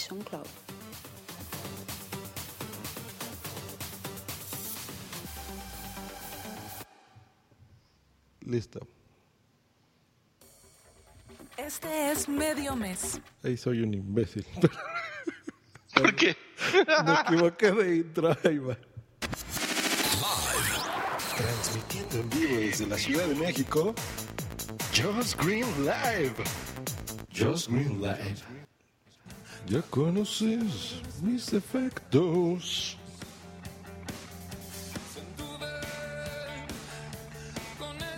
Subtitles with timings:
[0.00, 0.46] SoundCloud.
[8.46, 8.80] Listo.
[11.56, 13.20] Este es medio mes.
[13.44, 14.46] Ahí soy un imbécil.
[15.94, 16.36] ¿Por qué?
[17.04, 18.36] Me equivoqué de intro.
[18.44, 18.76] Ahí va.
[21.36, 23.94] Transmitiendo en vivo desde la Ciudad de México,
[24.96, 26.34] Joss Green Live.
[27.36, 28.59] Joss Green Live.
[29.66, 32.96] Ya conoces mis defectos.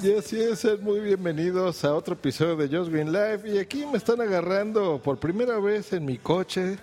[0.03, 3.43] Y así es, sean muy bienvenidos a otro episodio de Just Green Live.
[3.45, 6.79] Y aquí me están agarrando por primera vez en mi coche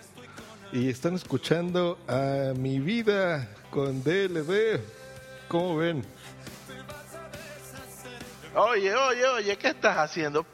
[0.72, 4.80] y están escuchando a mi vida con DLD.
[5.48, 6.06] ¿Cómo ven?
[8.56, 10.46] Oye, oye, oye, ¿qué estás haciendo?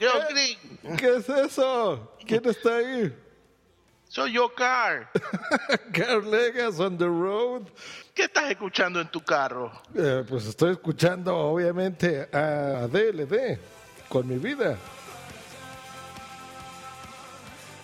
[0.00, 2.16] Yo, Green, ¿Qué es eso?
[2.26, 3.14] ¿Quién está ahí?
[4.08, 5.06] soy yo, Carl.
[5.92, 7.68] Carl Legas on the road.
[8.14, 9.70] ¿Qué estás escuchando en tu carro?
[9.94, 13.58] Eh, pues estoy escuchando obviamente a DLD
[14.08, 14.78] con mi vida.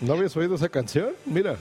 [0.00, 1.14] ¿No habías oído esa canción?
[1.26, 1.56] Mira.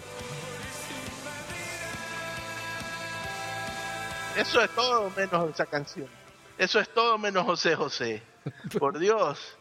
[4.38, 6.08] Eso es todo menos esa canción.
[6.58, 8.24] Eso es todo menos José José.
[8.80, 9.58] Por Dios.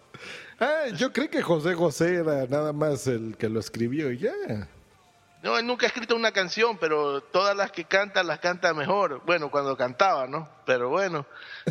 [0.61, 4.33] Ah, yo creí que José José era nada más el que lo escribió y ya.
[5.43, 9.21] No, él nunca ha escrito una canción, pero todas las que canta las canta mejor.
[9.27, 10.49] Bueno, cuando cantaba, ¿no?
[10.65, 11.27] Pero bueno,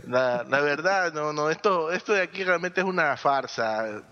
[0.07, 4.03] la, la verdad, no, no, esto, esto de aquí realmente es una farsa.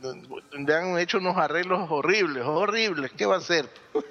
[0.52, 3.12] Le han hecho unos arreglos horribles, horribles.
[3.12, 3.70] ¿Qué va a hacer?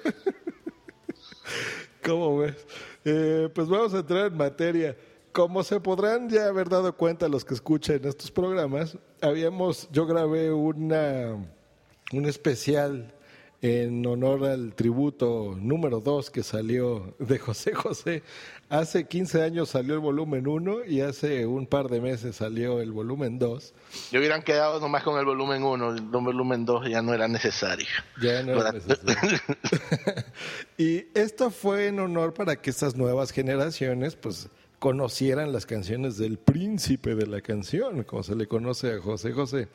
[2.05, 2.65] ¿Cómo ves?
[3.03, 4.95] Eh, pues vamos a entrar en materia.
[5.31, 10.51] Como se podrán ya haber dado cuenta los que escuchan estos programas, habíamos, yo grabé
[10.51, 11.37] una,
[12.11, 13.13] un especial
[13.61, 18.23] en honor al tributo número 2 que salió de José José.
[18.69, 22.91] Hace 15 años salió el volumen 1 y hace un par de meses salió el
[22.91, 23.73] volumen 2.
[24.11, 27.87] Yo hubieran quedado nomás con el volumen 1, el volumen 2 ya no era necesario.
[28.21, 29.39] Ya no era necesario.
[30.77, 34.49] y esto fue en honor para que estas nuevas generaciones, pues
[34.81, 39.67] conocieran las canciones del príncipe de la canción, como se le conoce a José José.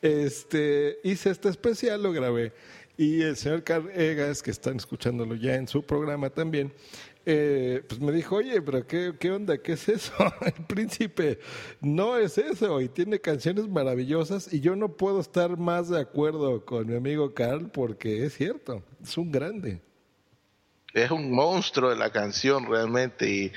[0.00, 2.52] Este, hice este especial, lo grabé,
[2.96, 6.72] y el señor Carl Egas, que están escuchándolo ya en su programa también,
[7.26, 9.58] eh, pues me dijo, oye, pero qué, ¿qué onda?
[9.58, 10.12] ¿Qué es eso?
[10.42, 11.40] El príncipe
[11.80, 16.64] no es eso y tiene canciones maravillosas y yo no puedo estar más de acuerdo
[16.64, 19.80] con mi amigo Carl porque es cierto, es un grande.
[20.92, 23.52] Es un monstruo de la canción realmente y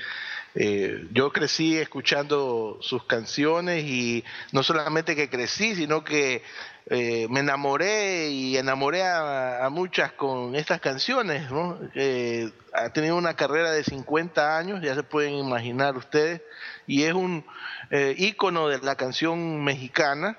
[0.54, 6.42] eh, yo crecí escuchando sus canciones y no solamente que crecí, sino que
[6.90, 11.50] eh, me enamoré y enamoré a, a, muchas con estas canciones.
[11.50, 11.78] ¿no?
[11.94, 16.40] Eh, ha tenido una carrera de 50 años, ya se pueden imaginar ustedes,
[16.86, 17.44] y es un
[17.90, 20.38] eh, ícono de la canción mexicana.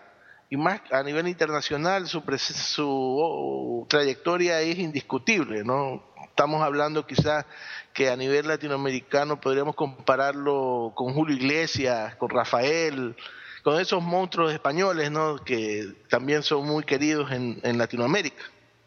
[0.51, 6.03] Y más a nivel internacional, su, su oh, trayectoria es indiscutible, ¿no?
[6.39, 7.45] Estamos hablando quizás
[7.93, 13.13] que a nivel latinoamericano podríamos compararlo con Julio Iglesias, con Rafael,
[13.61, 15.35] con esos monstruos españoles, ¿no?
[15.43, 18.41] Que también son muy queridos en, en, Latinoamérica.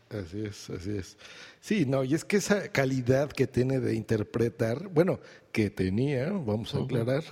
[0.09, 1.19] Así es, así es.
[1.61, 5.21] Sí, no, y es que esa calidad que tiene de interpretar, bueno,
[5.53, 7.23] que tenía, vamos a aclarar,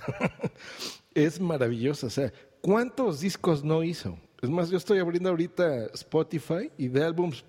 [1.15, 2.05] es maravillosa.
[2.05, 2.31] O sea,
[2.61, 4.19] ¿cuántos discos no hizo?
[4.39, 7.43] Es más, yo estoy abriendo ahorita Spotify y de álbums,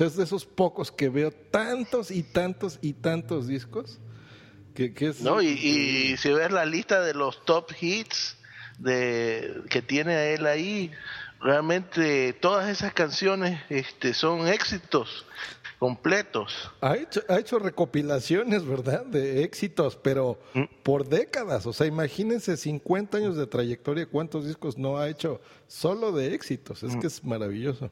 [0.00, 3.98] sea, es de esos pocos que veo tantos y tantos y tantos discos.
[4.74, 5.20] Que, que es...
[5.20, 8.36] No, y, y si ves la lista de los top hits,
[8.78, 10.90] de, que tiene él ahí,
[11.40, 15.26] realmente todas esas canciones este, son éxitos
[15.78, 16.70] completos.
[16.82, 19.04] Ha hecho, ha hecho recopilaciones, ¿verdad?
[19.06, 20.64] De éxitos, pero Mm.
[20.82, 21.66] por décadas.
[21.66, 26.82] O sea, imagínense 50 años de trayectoria, cuántos discos no ha hecho solo de éxitos.
[26.82, 26.86] Mm.
[26.86, 27.90] Es que es maravilloso.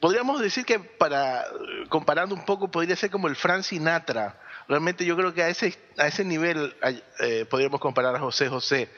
[0.00, 1.44] Podríamos decir que para
[1.88, 4.40] comparando un poco podría ser como el Frank Sinatra.
[4.68, 6.74] Realmente yo creo que a ese a ese nivel
[7.20, 8.88] eh, podríamos comparar a José José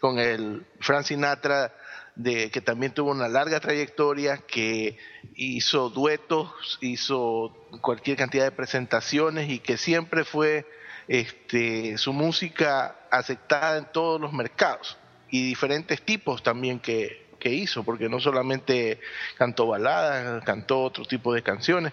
[0.00, 1.72] con el Frank Sinatra
[2.16, 4.98] de que también tuvo una larga trayectoria, que
[5.34, 10.66] hizo duetos, hizo cualquier cantidad de presentaciones y que siempre fue
[11.08, 14.96] este, su música aceptada en todos los mercados
[15.28, 18.98] y diferentes tipos también que, que hizo, porque no solamente
[19.38, 21.92] cantó baladas, cantó otro tipo de canciones.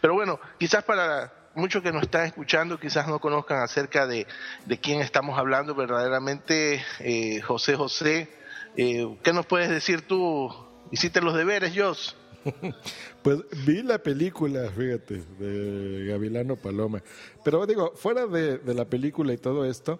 [0.00, 4.26] Pero bueno, quizás para muchos que nos están escuchando quizás no conozcan acerca de,
[4.64, 8.30] de quién estamos hablando verdaderamente, eh, José José.
[8.78, 10.50] Eh, ¿Qué nos puedes decir tú?
[10.90, 12.16] ¿Hiciste los deberes, Jos?
[13.22, 17.02] Pues vi la película, fíjate, de Gavilano Paloma.
[17.42, 19.98] Pero digo, fuera de, de la película y todo esto,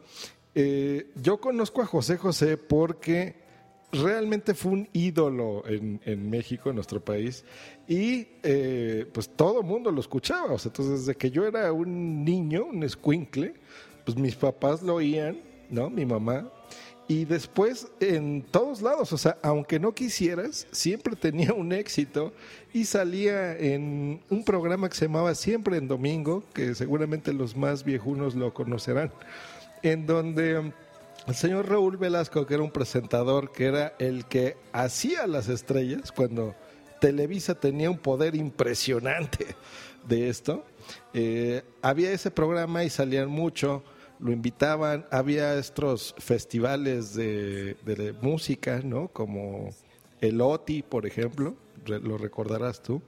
[0.55, 3.44] eh, yo conozco a José José porque
[4.01, 7.45] realmente fue un ídolo en, en México, en nuestro país,
[7.87, 10.53] y eh, pues todo el mundo lo escuchaba.
[10.53, 13.55] O sea, entonces desde que yo era un niño, un escuincle,
[14.05, 15.91] pues mis papás lo oían, ¿no?
[15.91, 16.51] Mi mamá.
[17.07, 22.33] Y después en todos lados, o sea, aunque no quisieras, siempre tenía un éxito
[22.73, 27.85] y salía en un programa que se llamaba Siempre en Domingo, que seguramente los más
[27.85, 29.13] viejunos lo conocerán,
[29.83, 30.73] en donde
[31.27, 36.13] el señor Raúl Velasco, que era un presentador, que era el que hacía las estrellas,
[36.13, 36.55] cuando
[37.01, 39.57] Televisa tenía un poder impresionante
[40.07, 40.65] de esto,
[41.13, 43.83] eh, había ese programa y salían mucho
[44.19, 47.77] lo invitaban, había estos festivales de,
[48.23, 49.09] música, ¿no?
[49.09, 49.71] Como
[50.21, 51.55] el OTI, por ejemplo,
[51.85, 53.03] lo recordarás tú.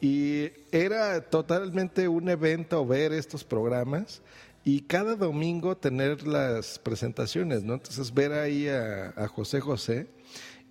[0.00, 4.20] Y era totalmente un evento ver estos programas
[4.64, 7.74] y cada domingo tener las presentaciones, ¿no?
[7.74, 10.06] Entonces ver ahí a, José José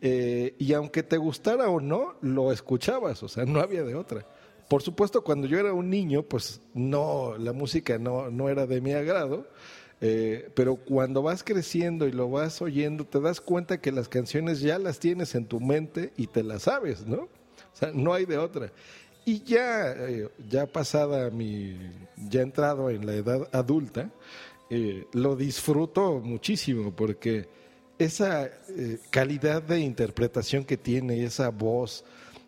[0.02, 4.26] eh, y aunque te gustara o no, lo escuchabas, o sea, no había de otra.
[4.70, 8.80] Por supuesto, cuando yo era un niño, pues no, la música no, no era de
[8.80, 9.48] mi agrado,
[10.00, 14.62] eh, pero cuando vas creciendo y lo vas oyendo, te das cuenta que las canciones
[14.62, 17.24] ya las tienes en tu mente y te las sabes, ¿no?
[17.24, 18.72] O sea, no hay de otra.
[19.26, 21.78] Y ya, eh, ya pasada mi,
[22.18, 24.10] ya entrado en la edad adulta,
[24.70, 27.48] eh, lo disfruto muchísimo porque
[28.00, 32.04] esa eh, calidad de interpretación que tiene esa voz,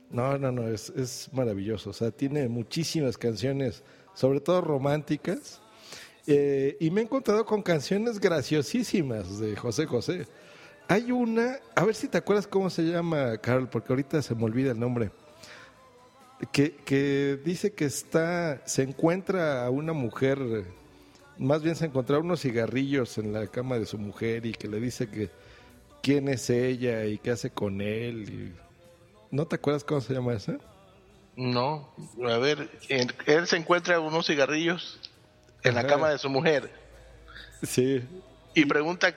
[0.10, 1.92] no, no, no, es, maravilloso.
[1.92, 3.84] O sea, tiene muchísimas canciones,
[4.16, 5.60] sobre todo románticas.
[6.26, 10.26] Y me he encontrado con canciones graciosísimas de José José.
[10.88, 14.46] Hay una, a ver si te acuerdas cómo se llama, Carol, porque ahorita se me
[14.46, 15.12] olvida el nombre.
[16.52, 20.40] Que, que dice que está, se encuentra a una mujer,
[21.38, 24.80] más bien se encontró unos cigarrillos en la cama de su mujer y que le
[24.80, 25.30] dice que
[26.02, 28.30] quién es ella y qué hace con él.
[28.30, 28.54] y-
[29.36, 30.58] ¿No te acuerdas cómo se llama esa?
[31.36, 31.90] No,
[32.28, 35.00] a ver, él, se encuentra unos cigarrillos
[35.64, 36.70] en la cama de su mujer
[37.64, 38.04] Sí.
[38.54, 39.16] y pregunta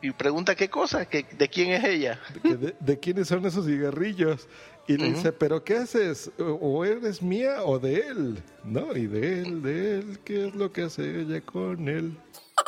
[0.00, 2.18] y pregunta qué cosa, que, de quién es ella.
[2.42, 4.48] que de, de quiénes son esos cigarrillos.
[4.88, 6.30] Y le dice, ¿pero qué haces?
[6.38, 8.96] O, eres mía o de él, ¿no?
[8.96, 12.16] Y de él, de él, ¿qué es lo que hace ella con él?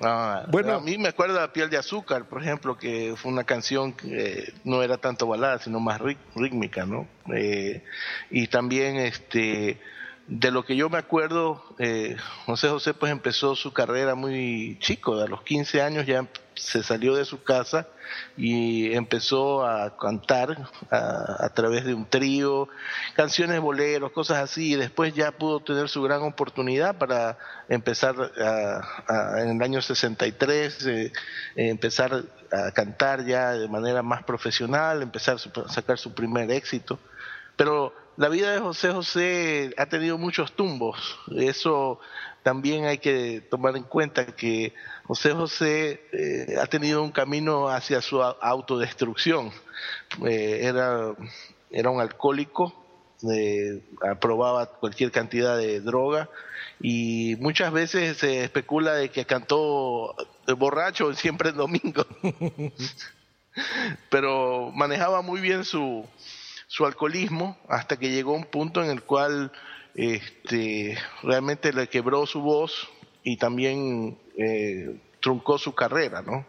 [0.00, 0.74] Ah, Bueno.
[0.74, 4.52] a mí me acuerda a Piel de Azúcar, por ejemplo, que fue una canción que
[4.62, 7.08] no era tanto balada, sino más rí- rítmica, ¿no?
[7.34, 7.82] Eh,
[8.30, 9.80] y también, este,
[10.28, 12.16] de lo que yo me acuerdo, eh,
[12.46, 16.28] José José pues empezó su carrera muy chico, a los 15 años ya
[16.58, 17.86] se salió de su casa
[18.36, 20.56] y empezó a cantar
[20.90, 22.68] a, través de un trío,
[23.14, 27.38] canciones boleros, cosas así, y después ya pudo tener su gran oportunidad para
[27.68, 31.12] empezar a- en el año 63, eh,
[31.56, 36.98] empezar a cantar ya de manera más profesional, empezar a sacar su primer éxito.
[37.56, 41.16] Pero la vida de José José ha tenido muchos tumbos.
[41.36, 42.00] Eso
[42.42, 48.02] también hay que tomar en cuenta que José José eh, ha tenido un camino hacia
[48.02, 49.52] su autodestrucción.
[50.26, 51.14] Eh, era,
[51.70, 52.74] era un alcohólico,
[53.32, 56.28] eh, aprobaba cualquier cantidad de droga
[56.80, 60.16] y muchas veces se especula de que cantó
[60.56, 62.04] borracho siempre en domingo.
[64.10, 66.04] Pero manejaba muy bien su,
[66.68, 69.50] su alcoholismo hasta que llegó un punto en el cual
[69.94, 72.88] este, realmente le quebró su voz
[73.24, 76.46] y también eh, truncó su carrera, ¿no?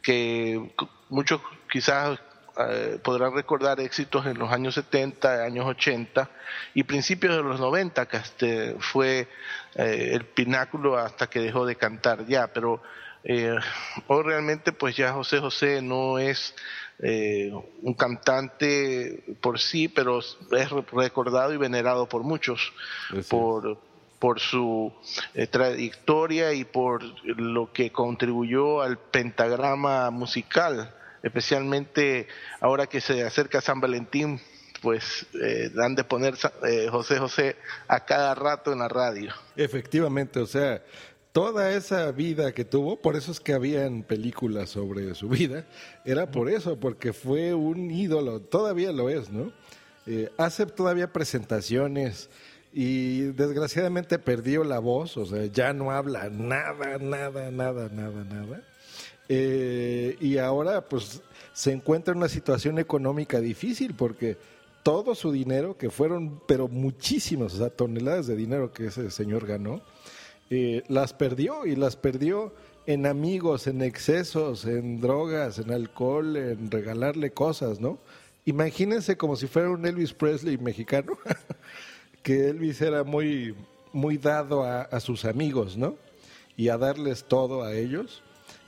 [0.00, 0.72] Que
[1.10, 2.18] muchos quizás
[2.58, 6.30] eh, podrán recordar éxitos en los años 70, años 80
[6.74, 9.28] y principios de los 90, que este fue
[9.74, 12.80] eh, el pináculo hasta que dejó de cantar ya, pero
[14.08, 16.56] hoy realmente pues ya José José no es
[17.00, 22.72] un cantante por sí, pero es recordado y venerado por muchos,
[23.28, 23.78] por
[24.18, 24.92] por su
[25.50, 32.26] trayectoria y por lo que contribuyó al pentagrama musical especialmente
[32.60, 34.40] ahora que se acerca San Valentín,
[34.80, 36.34] pues eh, dan de poner
[36.66, 37.56] eh, José José
[37.86, 39.32] a cada rato en la radio.
[39.56, 40.82] Efectivamente, o sea,
[41.32, 45.66] toda esa vida que tuvo, por eso es que habían películas sobre su vida,
[46.04, 49.52] era por eso, porque fue un ídolo, todavía lo es, ¿no?
[50.06, 52.28] Eh, hace todavía presentaciones
[52.72, 58.62] y desgraciadamente perdió la voz, o sea, ya no habla nada, nada, nada, nada, nada.
[59.28, 61.22] Eh, y ahora pues
[61.54, 64.36] se encuentra en una situación económica difícil porque
[64.82, 69.46] todo su dinero, que fueron, pero muchísimas, o sea, toneladas de dinero que ese señor
[69.46, 69.80] ganó,
[70.50, 72.52] las perdió y las perdió
[72.86, 77.98] en amigos, en excesos, en drogas, en alcohol, en regalarle cosas, ¿no?
[78.44, 81.16] Imagínense como si fuera un Elvis Presley mexicano,
[82.22, 83.54] que Elvis era muy,
[83.92, 85.96] muy dado a, sus amigos, ¿no?
[86.56, 88.22] Y a darles todo a ellos.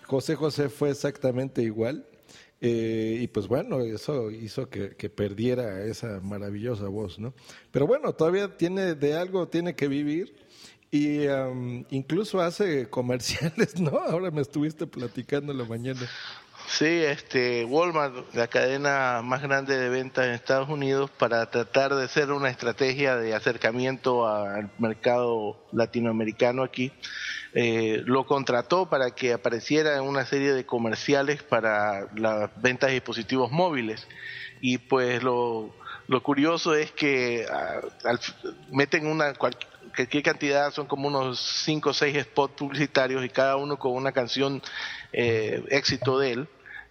[0.06, 2.06] José José fue exactamente igual.
[2.60, 7.34] Eh, y pues bueno, eso hizo que, perdiera esa maravillosa voz, ¿no?
[7.72, 10.34] Pero bueno, todavía tiene de algo, tiene que vivir
[10.94, 11.26] y
[11.90, 13.98] incluso hace comerciales, ¿no?
[13.98, 16.00] Ahora me estuviste platicando en la mañana.
[16.68, 22.04] Sí, este Walmart, la cadena más grande de ventas en Estados Unidos, para tratar de
[22.04, 26.92] hacer una estrategia de acercamiento al mercado latinoamericano aquí,
[27.54, 32.94] eh, lo contrató para que apareciera en una serie de comerciales para las ventas de
[32.94, 34.06] dispositivos móviles.
[34.60, 35.74] Y pues lo,
[36.06, 37.80] lo curioso es que ah,
[38.70, 39.34] meten una
[39.94, 44.12] cualquier cantidad, son como unos 5 o 6 spots publicitarios y cada uno con una
[44.12, 44.62] canción
[45.12, 46.48] eh, éxito de él,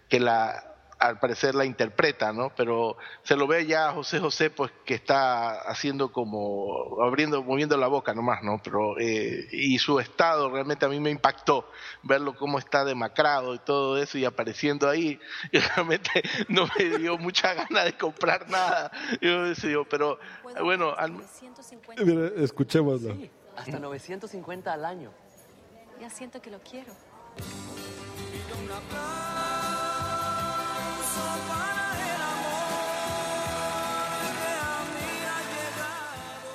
[0.08, 0.73] que la
[1.04, 2.50] al parecer la interpreta, ¿no?
[2.56, 7.76] Pero se lo ve ya a José José, pues que está haciendo como, abriendo, moviendo
[7.76, 8.60] la boca nomás, ¿no?
[8.62, 11.68] Pero, eh, y su estado realmente a mí me impactó,
[12.02, 15.20] verlo cómo está demacrado y todo eso y apareciendo ahí,
[15.52, 18.90] y realmente no me dio mucha gana de comprar nada.
[19.20, 20.18] Yo decía, pero
[20.62, 21.22] bueno, al...
[22.36, 23.16] escuchémoslo.
[23.56, 25.12] hasta 950 al año.
[26.00, 26.92] Ya siento que lo quiero.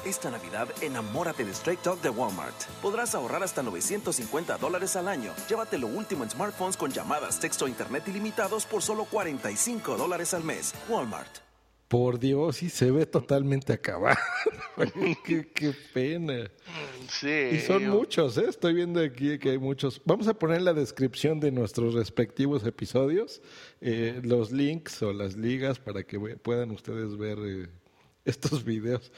[0.10, 2.56] Esta Navidad, enamórate de Straight Talk de Walmart.
[2.82, 5.34] Podrás ahorrar hasta 950 dólares al año.
[5.48, 10.34] Llévate lo último en smartphones con llamadas, texto e internet ilimitados por solo 45 dólares
[10.34, 10.74] al mes.
[10.90, 11.49] Walmart.
[11.90, 14.16] Por Dios, y se ve totalmente acabado.
[15.26, 16.50] qué, pena.
[17.10, 17.50] Sí.
[17.54, 18.46] Y son muchos, ¿eh?
[18.48, 20.00] Estoy viendo aquí que hay muchos.
[20.06, 23.42] Vamos a poner en la descripción de nuestros respectivos episodios
[23.82, 27.68] eh, los links o las ligas para que puedan ustedes ver eh,
[28.24, 29.12] estos videos.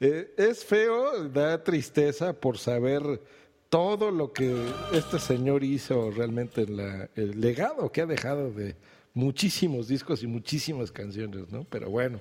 [0.00, 3.20] Eh, es feo, da tristeza por saber
[3.68, 4.54] todo lo que
[4.92, 8.76] este señor hizo realmente en la, el legado que ha dejado de
[9.14, 11.64] muchísimos discos y muchísimas canciones, ¿no?
[11.64, 12.20] Pero bueno.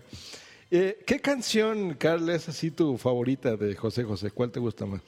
[0.70, 4.32] ¿Qué canción, Carl, es así tu favorita de José José?
[4.32, 5.02] ¿Cuál te gusta más?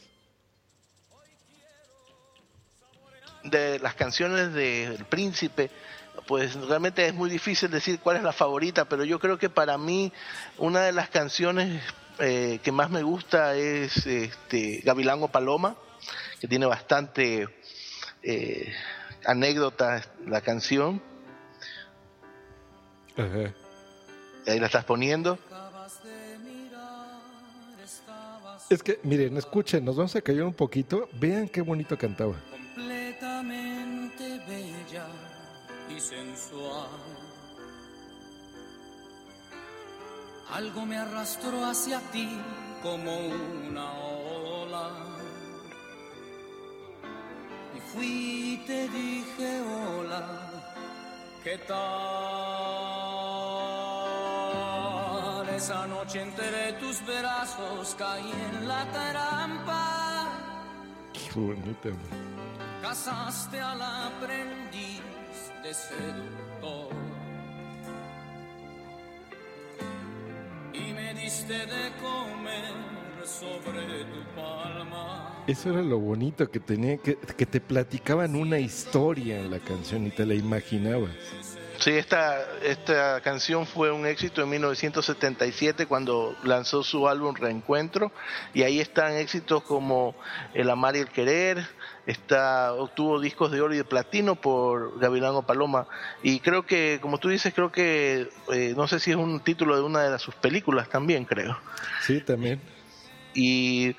[3.44, 5.72] De las canciones del Príncipe,
[6.28, 9.78] pues realmente es muy difícil decir cuál es la favorita, pero yo creo que para
[9.78, 10.12] mí
[10.58, 11.82] una de las canciones
[12.20, 15.76] eh, que más me gusta es este, Gavilán o Paloma,
[16.40, 17.48] que tiene bastante
[18.24, 18.74] eh,
[19.26, 21.02] anécdotas la canción.
[23.18, 25.38] Ahí la estás poniendo.
[28.70, 31.08] Es que, miren, escuchen, nos vamos a callar un poquito.
[31.14, 32.36] Vean qué bonito cantaba.
[32.50, 35.06] Completamente bella
[35.96, 36.90] y sensual.
[40.52, 42.28] Algo me arrastró hacia ti
[42.82, 44.92] como una ola.
[47.76, 50.64] Y fui y te dije hola,
[51.44, 52.95] ¿qué tal?
[55.86, 60.32] Esa noche entre tus brazos caí en la trampa.
[61.14, 61.90] Qué bonita.
[62.82, 65.04] Casaste al aprendiz
[65.62, 66.90] de seductor.
[70.74, 72.74] Y me diste de comer
[73.24, 75.44] sobre tu palma.
[75.46, 80.08] Eso era lo bonito que tenía, que, que te platicaban una historia en la canción
[80.08, 81.12] y te la imaginabas.
[81.86, 88.12] Sí, esta, esta canción fue un éxito en 1977 cuando lanzó su álbum Reencuentro
[88.56, 90.16] y ahí están éxitos como
[90.56, 91.64] El Amar y el Querer,
[92.08, 95.86] está, obtuvo discos de oro y de platino por Gavilano Paloma
[96.24, 99.76] y creo que, como tú dices, creo que, eh, no sé si es un título
[99.76, 101.56] de una de sus películas también, creo.
[102.02, 102.60] Sí, también.
[103.36, 103.96] Y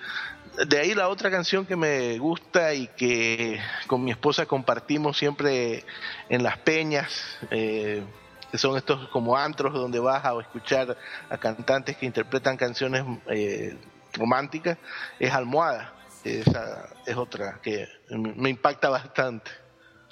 [0.65, 5.85] de ahí la otra canción que me gusta y que con mi esposa compartimos siempre
[6.29, 8.03] en las peñas, eh,
[8.51, 10.97] que son estos como antros donde vas a escuchar
[11.29, 13.77] a cantantes que interpretan canciones eh,
[14.15, 14.79] románticas,
[15.19, 15.93] es Almohada.
[16.25, 19.51] Esa es otra que me impacta bastante.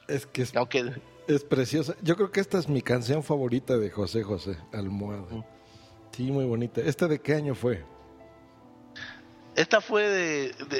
[0.06, 0.92] Es que es, Aunque,
[1.26, 1.94] es preciosa.
[2.02, 5.44] Yo creo que esta es mi canción favorita de José José, Almohada.
[6.12, 6.80] Sí, muy bonita.
[6.82, 7.84] ¿Esta de qué año fue?
[9.56, 10.08] Esta fue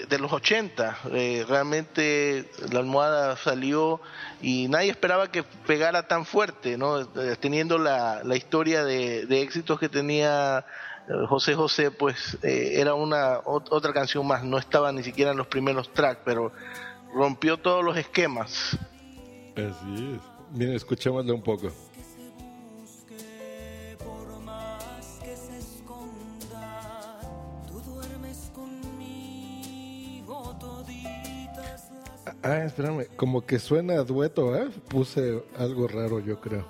[0.09, 0.99] de, los 80.
[1.13, 4.01] Eh, realmente la almohada salió
[4.43, 7.01] y nadie esperaba que pegara tan fuerte, ¿no?
[7.01, 10.67] Eh, teniendo la, historia de, éxitos que tenía
[11.09, 14.43] eh, José José, pues era una otra canción más.
[14.43, 16.51] No estaba ni siquiera en los primeros tracks, pero
[17.15, 18.77] rompió todos los esquemas.
[19.57, 20.21] Así es.
[20.51, 21.71] Miren, escuchémosle un poco.
[32.47, 34.69] Ah, espérame, como que suena a dueto, ¿eh?
[34.89, 36.67] Puse algo raro, yo creo.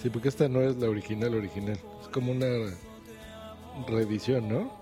[0.00, 1.78] Sí, porque esta no es la original original.
[2.00, 2.74] Es como una
[3.86, 4.72] reedición, ¿no?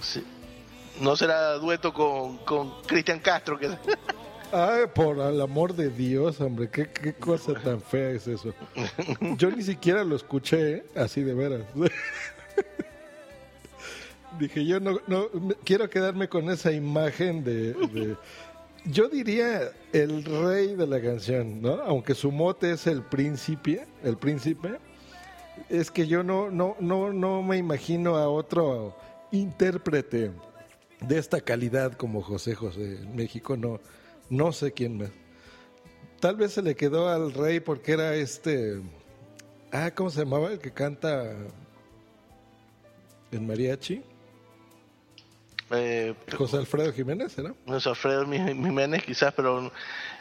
[0.00, 0.24] Sí.
[1.00, 3.58] No será dueto con, con Cristian Castro.
[3.58, 3.76] Que...
[4.52, 8.54] Ay, por el amor de Dios, hombre, ¿qué, qué cosa tan fea es eso.
[9.36, 10.84] Yo ni siquiera lo escuché, ¿eh?
[10.94, 11.62] así de veras.
[14.38, 15.28] Dije, yo no, no
[15.64, 18.16] quiero quedarme con esa imagen de,
[18.84, 21.82] Yo diría el rey de la canción, ¿no?
[21.82, 24.78] Aunque su mote es el príncipe, el príncipe,
[25.68, 28.96] es que yo no, no, no, no me imagino a otro
[29.32, 30.30] intérprete
[31.00, 33.80] de esta calidad como José José en México, no,
[34.28, 35.10] no sé quién más.
[36.20, 38.80] Tal vez se le quedó al rey porque era este.
[39.72, 40.52] Ah, ¿cómo se llamaba?
[40.52, 41.34] El que canta
[43.32, 44.02] en mariachi.
[45.72, 47.56] Eh, José Alfredo Jiménez, ¿no?
[47.66, 49.70] José Alfredo Jiménez, quizás, pero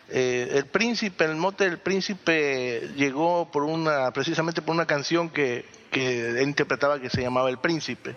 [0.09, 5.65] eh, el príncipe, el mote del príncipe llegó por una, precisamente por una canción que,
[5.91, 8.15] que él interpretaba que se llamaba El Príncipe.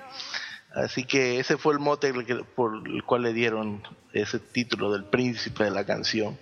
[0.75, 2.13] Así que ese fue el mote
[2.55, 6.39] por el cual le dieron ese título del príncipe de la canción.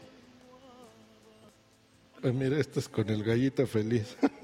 [2.20, 4.16] Pues mira, esto es con el gallito feliz.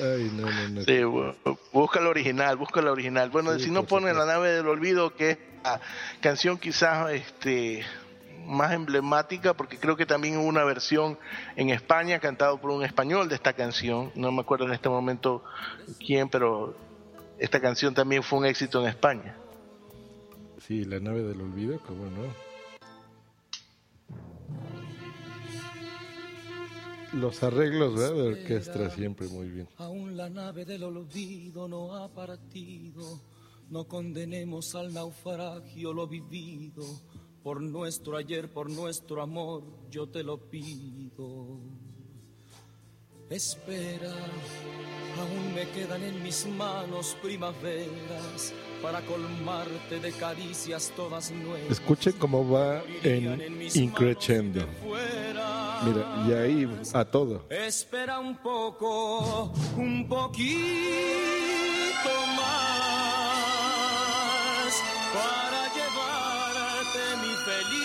[0.00, 0.82] Ay, no, no, no.
[0.82, 1.00] Sí,
[1.72, 3.30] busca el original, busca el original.
[3.30, 5.80] Bueno, si no pone la nave del olvido, que es la
[6.20, 7.84] canción quizás este
[8.46, 11.18] más emblemática, porque creo que también hubo una versión
[11.56, 14.12] en España cantado por un español de esta canción.
[14.14, 15.42] No me acuerdo en este momento
[16.04, 16.76] quién, pero
[17.38, 19.36] esta canción también fue un éxito en España.
[20.66, 22.53] Sí, la nave del olvido, cómo no.
[27.14, 29.68] Los arreglos de orquesta siempre muy bien.
[29.76, 33.20] Aún la nave del olvido no ha partido.
[33.70, 36.84] No condenemos al naufragio lo vivido.
[37.42, 41.60] Por nuestro ayer, por nuestro amor, yo te lo pido.
[43.30, 44.12] Espera,
[45.18, 51.70] aún me quedan en mis manos primaveras para colmarte de caricias todas nuevas.
[51.70, 54.66] Escuchen cómo va en increchendo.
[55.84, 57.44] Mira, y ahí a todo.
[57.50, 60.54] Espera un poco, un poquito
[62.36, 63.14] más
[65.12, 67.84] para llevarte mi felicidad.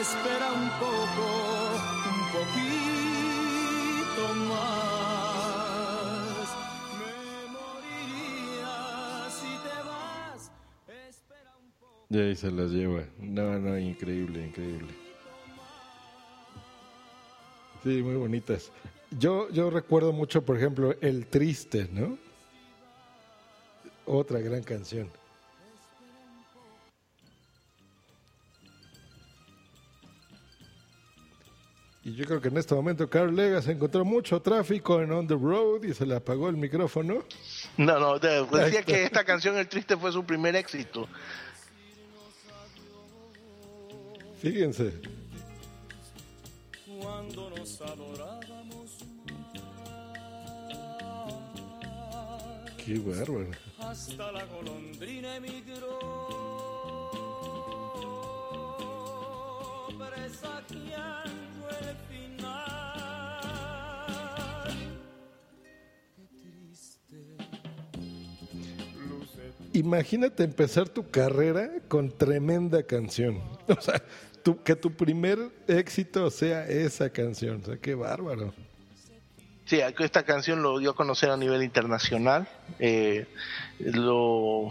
[0.00, 1.26] Espera un poco,
[12.10, 13.04] Y ahí se las lleva.
[13.18, 14.94] No, no, increíble, increíble.
[17.82, 18.72] Sí, muy bonitas.
[19.10, 22.18] Yo, yo recuerdo mucho, por ejemplo, El Triste, ¿no?
[24.06, 25.10] Otra gran canción.
[32.04, 35.34] Y yo creo que en este momento Carl Legas encontró mucho tráfico en On the
[35.34, 37.22] Road y se le apagó el micrófono.
[37.76, 41.06] No, no, decía que esta canción El Triste fue su primer éxito.
[44.40, 44.92] Fíjense.
[47.00, 48.98] Cuando nos adorábamos.
[52.84, 53.50] Qué bárbaro.
[53.80, 55.98] Hasta la golondrina emigró,
[59.98, 63.07] presagiando el final.
[69.72, 73.40] Imagínate empezar tu carrera con tremenda canción.
[73.68, 74.02] O sea,
[74.42, 77.60] tu- que tu primer éxito sea esa canción.
[77.62, 78.52] O sea, qué bárbaro.
[79.66, 82.48] Sí, esta canción lo dio a conocer a nivel internacional.
[82.78, 83.26] Eh,
[83.78, 84.70] lo,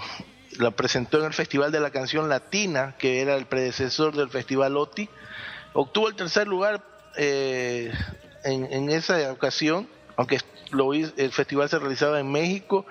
[0.58, 4.76] la presentó en el Festival de la Canción Latina, que era el predecesor del Festival
[4.76, 5.08] OTI.
[5.74, 6.84] Obtuvo el tercer lugar
[7.16, 7.92] eh,
[8.44, 10.40] en, en esa ocasión, aunque
[10.72, 12.88] lo, el festival se realizaba en México,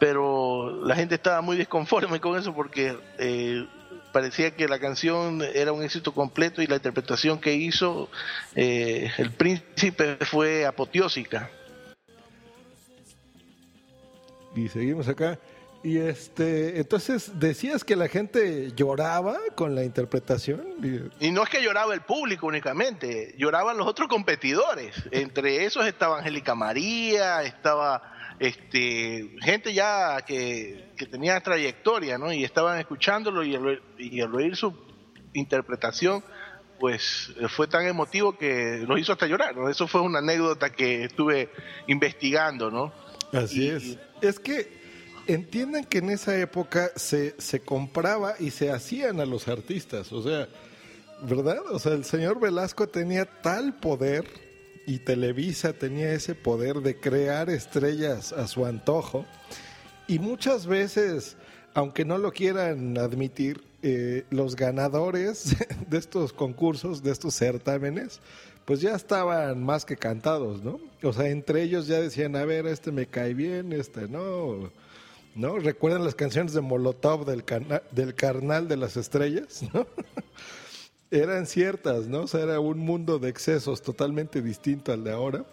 [0.00, 3.64] pero la gente estaba muy desconforme con eso porque eh,
[4.12, 8.08] parecía que la canción era un éxito completo y la interpretación que hizo
[8.56, 11.50] eh, el príncipe fue apoteósica.
[14.56, 15.38] Y seguimos acá.
[15.82, 20.62] Y este, entonces decías que la gente lloraba con la interpretación.
[20.82, 24.94] Y- Y no es que lloraba el público únicamente, lloraban los otros competidores.
[25.10, 28.02] Entre esos estaba Angélica María, estaba
[28.40, 32.32] este gente ya que, que tenía trayectoria, ¿no?
[32.32, 34.74] Y estaban escuchándolo y al, oír- y al oír su
[35.34, 36.24] interpretación,
[36.80, 39.68] pues eh, fue tan emotivo que los hizo hasta llorar, ¿no?
[39.68, 41.50] Eso fue una anécdota que estuve
[41.86, 42.92] investigando, ¿no?
[43.32, 43.98] Así es.
[44.22, 44.80] Es que
[45.26, 50.10] entiendan que en esa época se, se compraba y se hacían a los artistas.
[50.12, 50.48] O sea,
[51.22, 51.58] ¿verdad?
[51.70, 54.24] O sea, el señor Velasco tenía tal poder
[54.86, 59.24] y Televisa tenía ese poder de crear estrellas a su antojo.
[60.06, 61.36] Y muchas veces,
[61.74, 65.56] aunque no lo quieran admitir, eh, los ganadores
[65.88, 68.20] de estos concursos, de estos certámenes,
[68.66, 70.80] pues ya estaban más que cantados, ¿no?
[71.02, 74.70] O sea, entre ellos ya decían, a ver, este me cae bien, este no.
[75.34, 75.58] ¿No?
[75.58, 77.44] ¿Recuerdan las canciones de Molotov del,
[77.92, 79.62] del Carnal de las Estrellas?
[79.72, 79.86] ¿no?
[81.10, 82.22] Eran ciertas, ¿no?
[82.22, 85.44] O sea, era un mundo de excesos totalmente distinto al de ahora.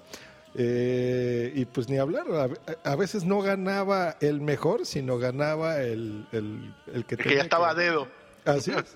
[0.56, 6.28] Eh, y pues ni hablar, a, a veces no ganaba el mejor, sino ganaba el,
[6.32, 8.08] el, el que El que tenía ya estaba a dedo.
[8.46, 8.96] Así es.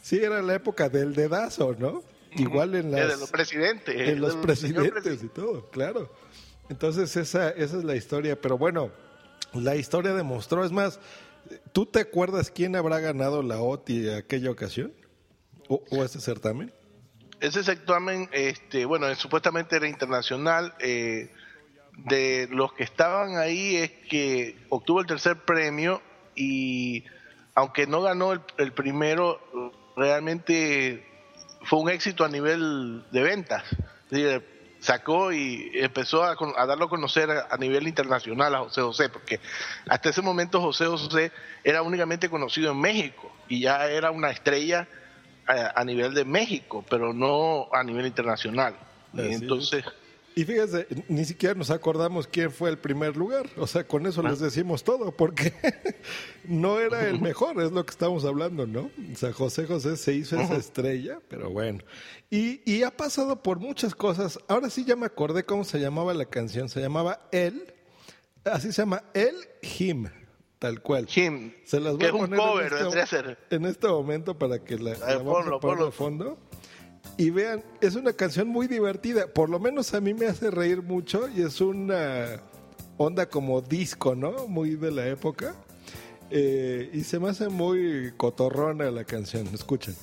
[0.00, 2.02] Sí, era la época del dedazo, ¿no?
[2.36, 3.94] Igual en Eh, de las los presidentes.
[3.94, 6.10] en los presidentes y todo, claro.
[6.68, 8.90] Entonces esa, esa es la historia, pero bueno,
[9.52, 10.98] la historia demostró, es más,
[11.72, 14.92] ¿tú te acuerdas quién habrá ganado la OTI aquella ocasión?
[15.68, 16.72] ¿O, o ese certamen?
[17.40, 20.74] Ese certamen, este, bueno, supuestamente era internacional.
[20.78, 21.30] eh,
[21.96, 26.00] de los que estaban ahí es que obtuvo el tercer premio
[26.34, 27.04] y
[27.54, 31.06] aunque no ganó el, primero, realmente
[31.64, 33.64] fue un éxito a nivel de ventas.
[34.80, 36.34] Sacó y empezó a,
[36.66, 39.38] darlo a conocer a nivel internacional a José José, porque
[39.88, 41.30] hasta ese momento José José
[41.62, 44.88] era únicamente conocido en México y ya era una estrella
[45.46, 48.74] a, a nivel de México, pero no a nivel internacional.
[49.14, 49.84] Y entonces,
[50.34, 53.46] Y fíjese, ni siquiera nos acordamos quién fue el primer lugar.
[53.58, 55.52] O sea, con eso les decimos todo, porque
[56.44, 58.90] no era el mejor, es lo que estamos hablando, ¿no?
[59.12, 61.80] O sea, José José se hizo esa estrella, pero bueno.
[62.30, 64.38] Y, y ha pasado por muchas cosas.
[64.48, 66.70] Ahora sí ya me acordé cómo se llamaba la canción.
[66.70, 67.74] Se llamaba Él,
[68.44, 70.08] así se llama Él Him,
[70.62, 71.08] tal cual.
[71.12, 72.72] Him, Se las voy que a es un poner en cover,
[73.02, 75.86] este- en este momento para que la, la ponlo, a poner ponlo.
[75.86, 76.38] de fondo.
[77.16, 79.26] Y vean, es una canción muy divertida.
[79.26, 82.40] Por lo menos a mí me hace reír mucho y es una
[82.96, 84.46] onda como disco, ¿no?
[84.46, 85.56] Muy de la época.
[86.30, 89.48] Eh, y se me hace muy cotorrona la canción.
[89.52, 89.96] Escuchen.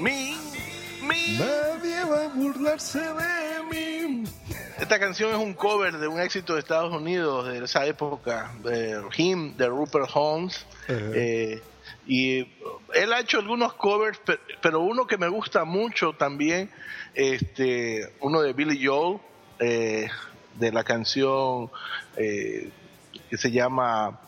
[0.00, 0.36] Mí.
[1.02, 1.38] Mi.
[1.38, 4.24] Nadie va a burlarse de mí.
[4.78, 9.00] Esta canción es un cover de un éxito de Estados Unidos de esa época, de
[9.16, 10.66] Him, de Rupert Holmes.
[10.88, 11.62] Eh,
[12.06, 12.40] y
[12.94, 16.70] él ha hecho algunos covers, pe- pero uno que me gusta mucho también,
[17.14, 19.18] este, uno de Billy Joel,
[19.60, 20.08] eh,
[20.58, 21.70] de la canción
[22.16, 22.70] eh,
[23.30, 24.20] que se llama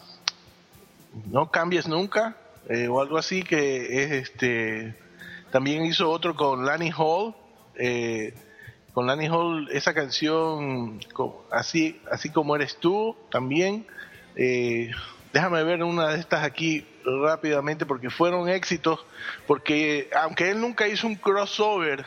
[1.31, 2.37] No cambies nunca
[2.69, 4.95] eh, o algo así que es este
[5.57, 7.35] también hizo otro con Lanny Hall
[7.77, 8.35] eh,
[8.93, 11.01] con Lanny Hall esa canción
[11.51, 13.87] así así como eres tú también
[15.33, 19.01] déjame ver una de estas aquí rápidamente porque fueron éxitos
[19.47, 22.05] porque aunque él nunca hizo un crossover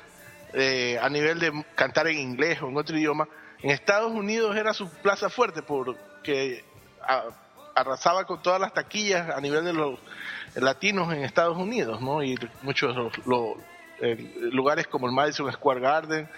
[1.01, 3.27] a nivel de cantar en inglés o en otro idioma
[3.63, 6.63] en Estados Unidos era su plaza fuerte porque
[7.73, 9.97] arrasaba con todas las taquillas a nivel de los
[10.55, 12.23] latinos en Estados Unidos, ¿no?
[12.23, 13.57] Y muchos los,
[14.01, 16.29] eh, lugares como el Madison Square Garden,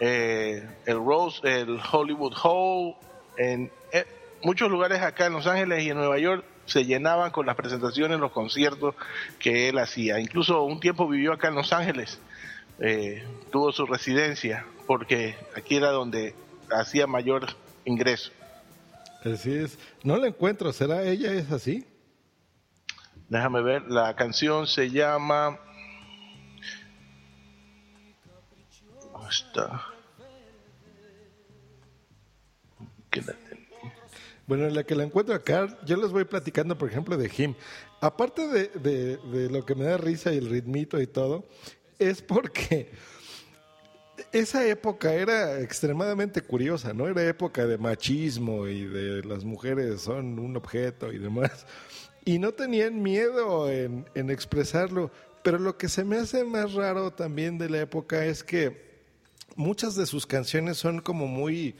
[0.00, 2.94] eh, el Rose, el Hollywood Hall,
[3.36, 4.06] en eh,
[4.42, 8.18] muchos lugares acá en Los Ángeles y en Nueva York se llenaban con las presentaciones,
[8.18, 8.94] los conciertos
[9.38, 10.20] que él hacía.
[10.20, 12.20] Incluso un tiempo vivió acá en Los Ángeles,
[13.50, 16.34] tuvo su residencia, porque aquí era donde
[16.70, 17.46] hacía mayor
[17.84, 18.32] ingreso.
[19.24, 19.78] Así es.
[20.02, 20.72] No la encuentro.
[20.72, 21.86] ¿Será ella es así?
[23.32, 23.90] Déjame ver.
[23.90, 25.58] La canción se llama.
[29.30, 29.86] está?
[34.46, 37.54] Bueno, en la que la encuentro acá, yo les voy platicando, por ejemplo, de Jim.
[38.02, 41.46] Aparte de, de, de lo que me da risa y el ritmito y todo,
[41.98, 42.90] es porque
[44.30, 47.08] esa época era extremadamente curiosa, ¿no?
[47.08, 51.64] Era época de machismo y de las mujeres son un objeto y demás.
[52.24, 55.10] Y no tenían miedo en, expresarlo.
[55.42, 59.02] Pero lo que se me hace más raro también de la época es que
[59.56, 61.74] muchas de sus canciones son como muy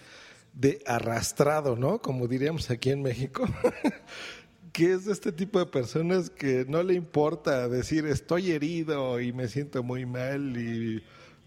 [0.52, 2.00] de arrastrado, ¿no?
[2.00, 3.44] Como diríamos aquí en México.
[4.72, 9.32] que es de este tipo de personas que no le importa decir estoy herido y
[9.32, 11.04] me siento muy mal y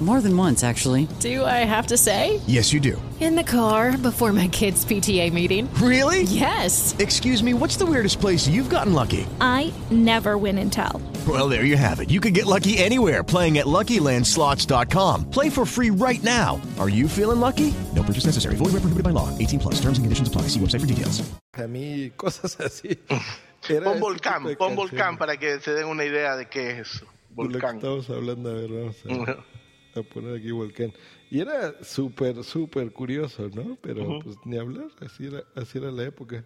[0.00, 1.08] More than once, actually.
[1.20, 2.42] Do I have to say?
[2.46, 3.00] Yes, you do.
[3.18, 5.72] In the car before my kids' PTA meeting.
[5.80, 6.24] Really?
[6.24, 6.94] Yes.
[6.98, 9.26] Excuse me, what's the weirdest place you've gotten lucky?
[9.40, 11.00] I never win and tell.
[11.26, 12.10] Well, there you have it.
[12.10, 15.30] You can get lucky anywhere playing at LuckyLandSlots.com.
[15.30, 16.60] Play for free right now.
[16.78, 17.72] Are you feeling lucky?
[17.94, 18.56] No purchase necessary.
[18.56, 19.30] Void where prohibited by law.
[19.38, 19.80] 18 plus.
[19.80, 20.42] Terms and conditions apply.
[20.52, 21.22] See website for details.
[21.54, 22.98] A mí, cosas así.
[23.68, 27.06] Era pon volcán, pon volcán para que se den una idea de qué es eso.
[27.30, 27.76] volcán.
[27.76, 28.96] Estamos hablando, a ver, vamos
[29.28, 29.36] a...
[30.00, 30.92] a poner aquí volcán.
[31.30, 33.76] Y era súper, súper curioso, ¿no?
[33.80, 36.44] Pero pues ni hablar, así era, así era la época.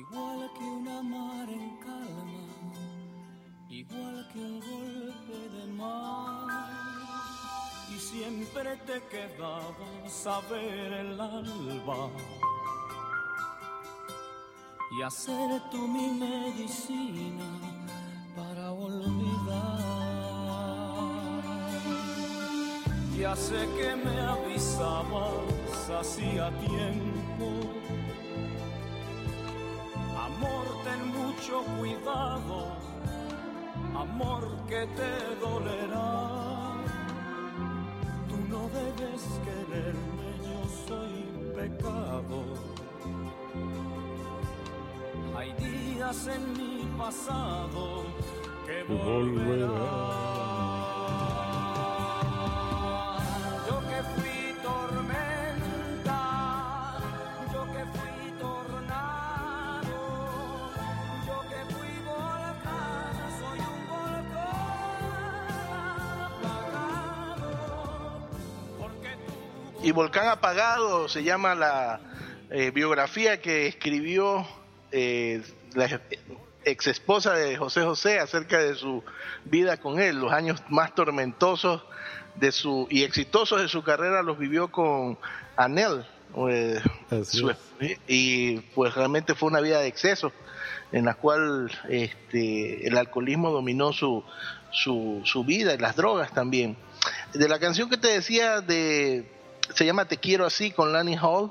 [0.00, 2.72] Igual que una mar en calma,
[3.68, 6.70] igual que un golpe de mar.
[7.94, 12.10] Y siempre te quedabas a ver el alba
[14.96, 17.73] y hacer tú mi medicina
[18.84, 19.84] olvidar.
[23.18, 27.46] Ya sé que me avisabas hacía tiempo.
[30.26, 32.76] Amor, ten mucho cuidado,
[33.94, 36.12] amor que te dolerá.
[38.28, 41.16] Tú no debes quererme, yo soy
[41.54, 42.38] pecado.
[45.36, 48.04] Hay días en mi pasado
[48.66, 50.14] que volverá.
[53.68, 56.20] Yo que fui tormenta,
[57.52, 59.96] yo que fui tornado,
[61.26, 64.64] yo que fui volcán, soy un volcán
[66.30, 67.48] apagado.
[68.78, 69.32] Porque tú...
[69.82, 72.00] Y Volcán Apagado se llama la
[72.50, 74.46] eh, biografía que escribió
[74.92, 75.42] eh,
[75.74, 75.88] la
[76.64, 79.02] ex esposa de José José acerca de su
[79.44, 81.82] vida con él, los años más tormentosos
[82.36, 85.18] de su y exitosos de su carrera los vivió con
[85.56, 86.04] Anel
[86.48, 86.80] eh,
[88.08, 90.32] y pues realmente fue una vida de exceso
[90.90, 94.24] en la cual este, el alcoholismo dominó su,
[94.70, 96.76] su, su vida y las drogas también.
[97.32, 99.30] de la canción que te decía de
[99.72, 101.50] se llama Te quiero así con Lanny Hall.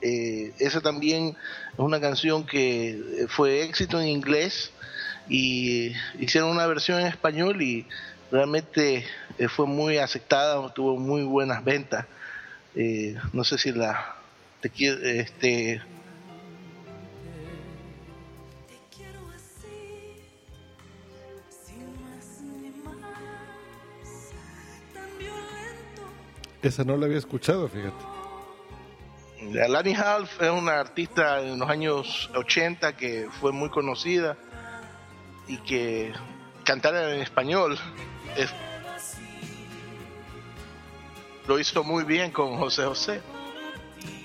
[0.00, 1.36] Eh, esa también
[1.72, 4.70] es una canción que fue éxito en inglés
[5.28, 7.86] y hicieron una versión en español y
[8.30, 9.04] realmente
[9.38, 12.06] eh, fue muy aceptada, tuvo muy buenas ventas.
[12.74, 14.16] Eh, no sé si la
[14.60, 15.80] te quiero este
[26.60, 28.17] Esa no la había escuchado, fíjate.
[29.40, 34.36] Lani Half es una artista en los años 80 que fue muy conocida
[35.46, 36.12] y que
[36.64, 37.78] cantar en español
[38.36, 38.50] es,
[41.46, 43.20] lo hizo muy bien con José José.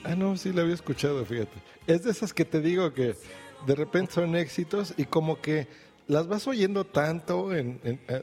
[0.04, 1.54] Ah, no, sí la había escuchado, fíjate.
[1.88, 3.16] Es de esas que te digo que
[3.66, 5.68] de repente son éxitos y como que
[6.08, 7.80] las vas oyendo tanto en,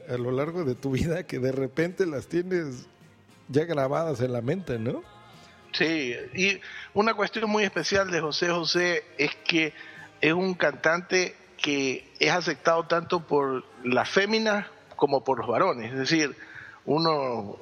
[0.07, 2.87] a, lo largo de tu vida que de repente las tienes
[3.47, 5.03] ya grabadas en la mente, ¿no?
[5.73, 6.59] Sí, y
[6.93, 9.73] una cuestión muy especial de José José es que
[10.19, 15.93] es un cantante que es aceptado tanto por las féminas como por los varones.
[15.93, 16.35] Es decir,
[16.85, 17.57] uno,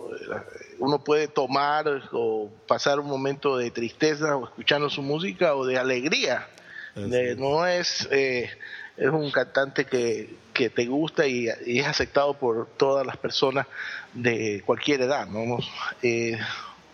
[0.79, 5.77] uno puede tomar o pasar un momento de tristeza o escuchando su música o de
[5.77, 6.47] alegría.
[6.95, 8.49] De, no es, eh,
[8.97, 13.67] es un cantante que, que te gusta y, y, es aceptado por todas las personas
[14.13, 15.27] de cualquier edad.
[15.27, 15.59] ¿no?
[16.01, 16.37] Eh,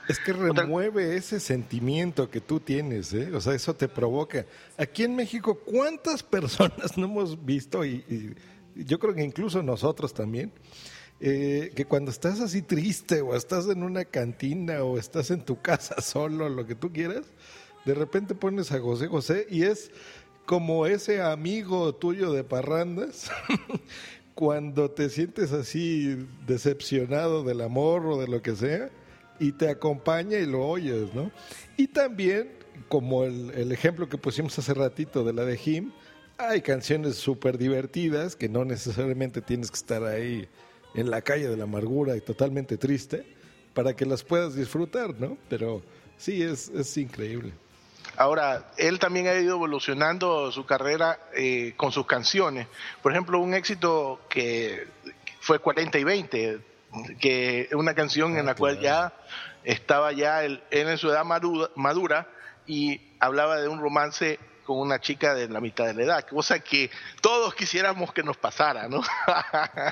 [0.08, 1.16] es que remueve otra...
[1.16, 3.32] ese sentimiento que tú tienes, ¿eh?
[3.34, 4.46] o sea, eso te provoca.
[4.78, 7.86] Aquí en México, ¿cuántas personas no hemos visto?
[7.86, 8.04] Y,
[8.76, 10.52] y yo creo que incluso nosotros también,
[11.22, 15.60] eh, que cuando estás así triste o estás en una cantina o estás en tu
[15.62, 17.26] casa solo, lo que tú quieras,
[17.86, 19.92] de repente pones a José José y es
[20.46, 23.32] como ese amigo tuyo de parrandas
[24.36, 28.90] cuando te sientes así decepcionado del amor o de lo que sea
[29.40, 31.32] y te acompaña y lo oyes, ¿no?
[31.78, 32.52] Y también,
[32.88, 35.92] como el, el ejemplo que pusimos hace ratito de la de Jim,
[36.38, 40.48] hay canciones súper divertidas que no necesariamente tienes que estar ahí
[40.94, 43.26] en la calle de la amargura y totalmente triste
[43.74, 45.38] para que las puedas disfrutar, ¿no?
[45.50, 45.82] Pero
[46.18, 47.54] sí, es, es increíble.
[48.18, 52.68] Ahora, él también ha ido evolucionando su carrera eh, con sus canciones.
[53.02, 54.88] Por ejemplo, un éxito que
[55.42, 56.60] fue 40 y 20,
[57.20, 59.14] que es una canción en la cual ya
[59.64, 62.28] estaba ya él, en su edad madura, madura
[62.68, 66.60] y hablaba de un romance con una chica de la mitad de la edad, cosa
[66.60, 66.90] que
[67.22, 69.02] todos quisiéramos que nos pasara, ¿no?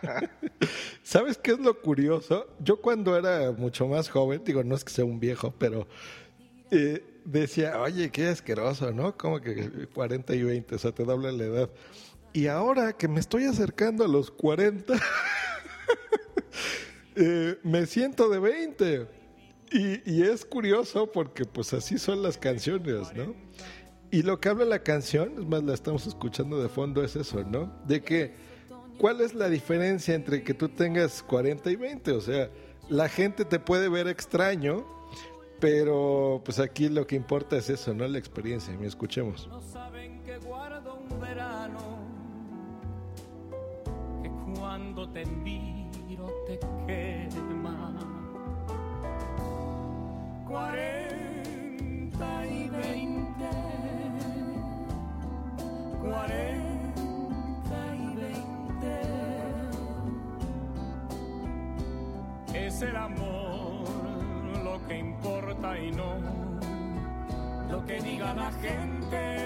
[1.03, 2.47] ¿Sabes qué es lo curioso?
[2.59, 5.87] Yo cuando era mucho más joven, digo, no es que sea un viejo, pero
[6.71, 9.15] eh, decía, oye, qué asqueroso, ¿no?
[9.15, 11.69] Como que 40 y 20, o sea, te dobla la edad.
[12.33, 14.95] Y ahora que me estoy acercando a los 40,
[17.15, 19.07] eh, me siento de 20.
[19.71, 23.33] Y, es curioso porque pues así son las canciones, ¿no?
[24.11, 27.43] Y lo que habla la canción, es más, la estamos escuchando de fondo, es eso,
[27.43, 27.73] ¿no?
[27.87, 28.35] De que,
[28.99, 32.11] ¿cuál es la diferencia entre que tú tengas 40 y 20?
[32.11, 32.51] O sea,
[32.87, 34.85] la gente te puede ver extraño,
[35.59, 38.07] pero pues aquí lo que importa es eso, ¿no?
[38.07, 38.77] La experiencia.
[38.77, 39.47] Me escuchemos.
[39.47, 41.97] No saben que guardo un verano,
[44.21, 45.21] que cuando te
[46.23, 47.91] miro te quema.
[50.47, 53.45] 40 y 20.
[56.01, 58.15] 40 y
[62.51, 62.67] 20.
[62.67, 63.83] Es el amor
[64.63, 66.17] lo que importa y no
[67.69, 69.43] lo que diga la gente.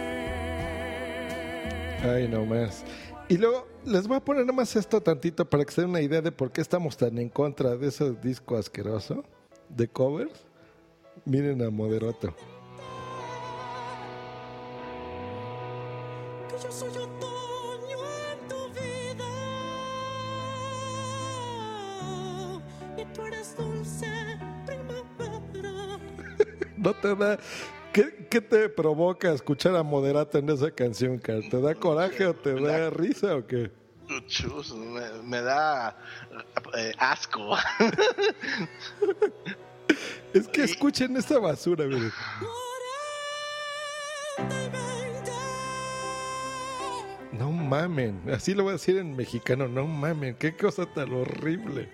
[2.04, 2.84] Ay, no más.
[3.30, 6.22] Y luego les voy a poner nomás esto tantito para que se den una idea
[6.22, 9.26] de por qué estamos tan en contra de ese disco asqueroso
[9.68, 10.46] de covers.
[11.26, 12.34] Miren a Moderato.
[16.48, 17.98] Que yo soy otoño
[18.32, 19.28] en tu vida
[22.98, 24.08] y tú eres dulce
[24.66, 26.00] primavera.
[26.78, 27.38] no te da.
[27.98, 31.50] ¿Qué, ¿Qué, te provoca escuchar a Moderato en esa canción, Carl?
[31.50, 33.72] ¿Te da coraje o te da, da risa o qué?
[34.28, 35.98] Chus, me, me, da
[36.78, 37.58] eh, asco.
[40.32, 42.14] es que escuchen esta basura, miren.
[47.32, 51.90] No mamen, así lo voy a decir en mexicano, no mamen, qué cosa tan horrible.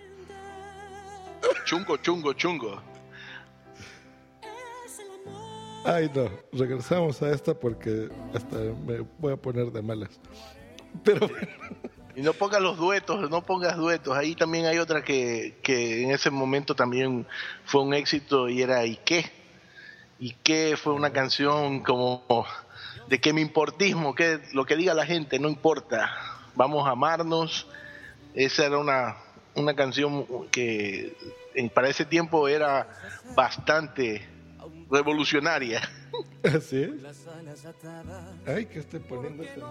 [1.64, 2.93] Chungo, chungo, chungo.
[5.86, 10.09] Ay, no, regresamos a esta porque hasta me voy a poner de malas.
[11.03, 11.27] Pero
[12.15, 14.15] Y no pongas los duetos, no pongas duetos.
[14.15, 17.25] Ahí también hay otra que, que en ese momento también
[17.65, 19.31] fue un éxito y era ¿Y qué?
[20.19, 20.77] ¿Y qué?
[20.77, 22.45] Fue una canción como
[23.07, 26.11] de que mi importismo, que lo que diga la gente no importa.
[26.55, 27.67] Vamos a amarnos.
[28.36, 29.17] Esa era una,
[29.55, 31.15] una canción que
[31.73, 32.88] para ese tiempo era
[33.36, 34.27] bastante
[34.94, 35.82] revolucionaria.
[36.44, 36.91] ¿Así es?
[38.46, 39.62] Ay, que estoy poniendo este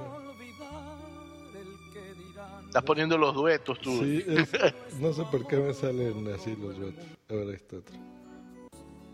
[2.67, 3.91] Estás poniendo los duetos tú.
[4.01, 4.51] Sí, es-
[4.99, 7.05] no sé por qué me salen así los duetos.
[7.31, 7.97] Ahora esta otra.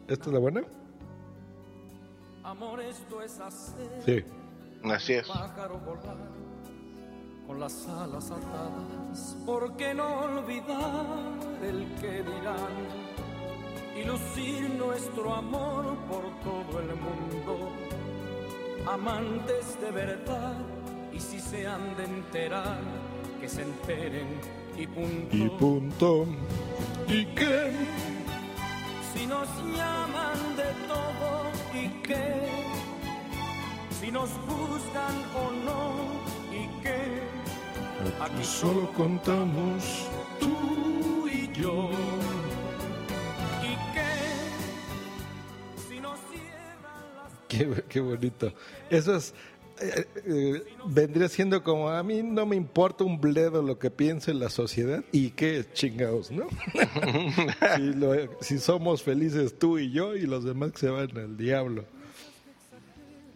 [0.09, 0.63] ¿Esta es la buena?
[2.45, 4.03] Amor, esto es hacer.
[4.07, 4.25] Sí.
[4.89, 5.29] Así es.
[5.29, 6.17] Pájaro volar
[7.47, 9.37] con las alas atadas.
[9.45, 11.05] ¿Por qué no olvidar
[11.63, 13.08] el que dirán?
[13.99, 17.71] Y lucir nuestro amor por todo el mundo.
[18.87, 20.57] Amantes de verdad.
[21.13, 22.79] Y si se han de enterar,
[23.41, 24.29] que se enteren
[24.77, 25.37] y punto.
[25.37, 26.27] Y punto.
[27.09, 27.73] ¿Y qué?
[29.15, 32.47] Si nos llaman de todo y qué,
[34.01, 35.83] si nos juzgan o no
[36.55, 37.23] y qué,
[38.21, 40.07] Aquí solo contamos
[40.39, 41.91] tú y yo.
[47.89, 48.53] Qué, bonito.
[48.91, 49.35] Eso es.
[49.81, 54.35] eh, eh, vendría siendo como a mí no me importa un bledo lo que piense
[54.35, 56.49] la sociedad y qué chingados, ¿no?
[57.77, 61.37] si, lo- si somos felices tú y yo y los demás que se van al
[61.37, 61.85] diablo.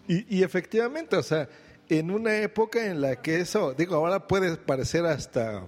[0.08, 1.48] Y, y efectivamente, o sea,
[1.88, 5.66] en una época en la que eso, digo, ahora puede parecer hasta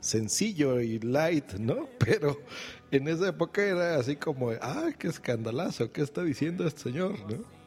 [0.00, 1.86] sencillo y light, ¿no?
[1.98, 2.38] Pero
[2.90, 7.61] en esa época era así como, ay, qué escandalazo, ¿qué está diciendo este señor, no?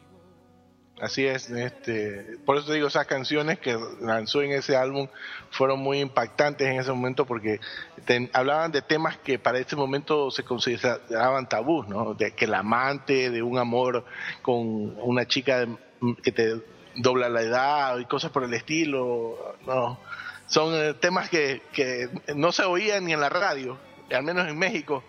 [0.98, 5.08] Así es, este, por eso te digo, esas canciones que lanzó en ese álbum
[5.50, 7.60] fueron muy impactantes en ese momento porque
[8.06, 12.14] ten- hablaban de temas que para ese momento se consideraban tabús, ¿no?
[12.14, 14.06] De que el amante, de un amor
[14.40, 14.58] con
[15.00, 15.76] una chica de-
[16.22, 16.62] que te
[16.94, 20.00] dobla la edad y cosas por el estilo, no.
[20.46, 23.76] Son eh, temas que, que no se oían ni en la radio,
[24.10, 25.04] al menos en México,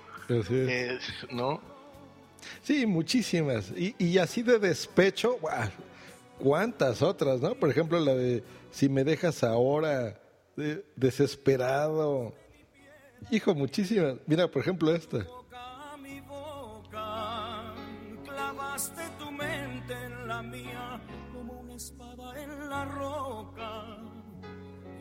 [0.68, 1.00] eh,
[1.32, 1.62] ¿no?
[2.64, 3.72] Sí, muchísimas.
[3.72, 5.38] Y, y así de despecho.
[6.40, 7.56] ¿cuántas otras, no?
[7.56, 10.20] Por ejemplo, la de Si me dejas ahora,
[10.56, 12.34] de- desesperado.
[13.32, 14.16] Hijo, muchísimas.
[14.28, 15.26] Mira, por ejemplo, esta.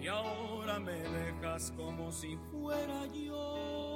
[0.00, 3.95] Y ahora me dejas como si fuera yo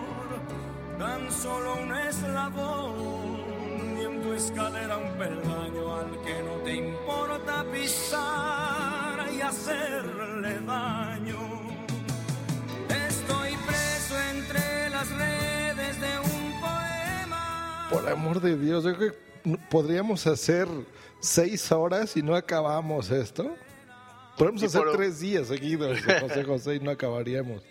[1.01, 7.65] tan solo un eslabón y en tu escalera un peldaño al que no te importa
[7.73, 11.39] pisar y hacerle daño.
[13.07, 17.87] Estoy preso entre las redes de un poema.
[17.89, 20.67] Por amor de Dios, yo creo que podríamos hacer
[21.19, 23.55] seis horas y no acabamos esto.
[24.37, 27.63] Podemos Y hacer por- tres días seguidos, José José, y no acabaríamos.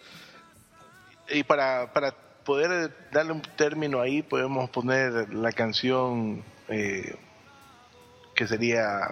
[1.28, 2.12] y para, para
[2.44, 7.16] poder darle un término ahí, podemos poner la canción eh,
[8.34, 9.08] que sería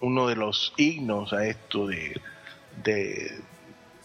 [0.00, 2.20] uno de los himnos a esto de,
[2.84, 3.40] de,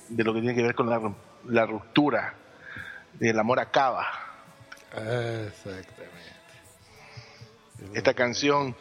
[0.09, 1.13] de lo que tiene que ver con la,
[1.45, 2.35] la ruptura,
[3.13, 4.07] del amor acaba.
[5.47, 6.07] Exactamente.
[7.93, 8.75] Esta canción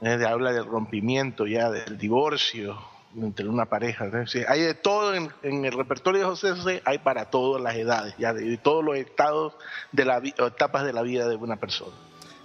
[0.00, 4.26] eh, habla del rompimiento ya, del divorcio entre una pareja.
[4.26, 8.14] Sí, hay de todo en, el repertorio de José José, hay para todas las edades,
[8.18, 9.54] ya de, todos los estados
[9.92, 11.94] de la etapas de la vida de una persona.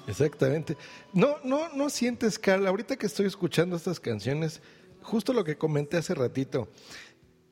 [0.08, 0.76] Exactamente.
[1.14, 4.62] No, no, no sientes, Carla, ahorita que estoy escuchando estas canciones,
[5.02, 6.70] justo lo que comenté hace ratito,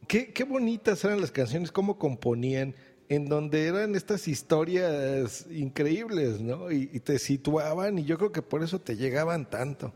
[0.08, 2.76] qué, qué bonitas eran las canciones, cómo componían,
[3.10, 6.72] en donde eran estas historias increíbles, ¿no?
[6.72, 9.94] Y te situaban y yo creo que por eso te llegaban tanto.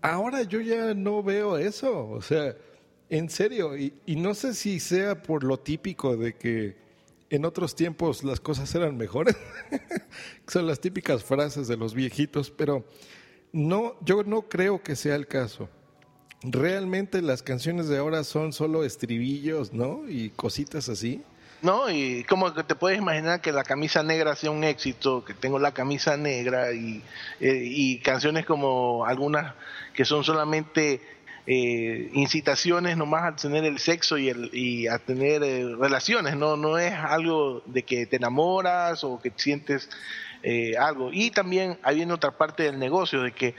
[0.00, 2.56] Ahora yo ya no veo eso, o sea,
[3.10, 6.76] en serio, y, y no sé si sea por lo típico de que
[7.30, 9.36] en otros tiempos las cosas eran mejores,
[10.46, 12.84] son las típicas frases de los viejitos, pero
[13.52, 15.68] no, yo no creo que sea el caso.
[16.42, 20.08] realmente las canciones de ahora son solo estribillos, ¿no?
[20.08, 21.22] Y cositas así.
[21.60, 25.34] No, y como que te puedes imaginar que la camisa negra sea un éxito, que
[25.34, 27.02] tengo la camisa negra y,
[27.40, 29.54] eh, y canciones como algunas
[29.92, 31.00] que son solamente
[31.50, 36.58] eh, incitaciones nomás a tener el sexo y, el, y a tener eh, relaciones, no,
[36.58, 39.88] no es algo de que te enamoras o que sientes
[40.42, 41.10] eh, algo.
[41.10, 43.54] Y también hay otra parte del negocio, de que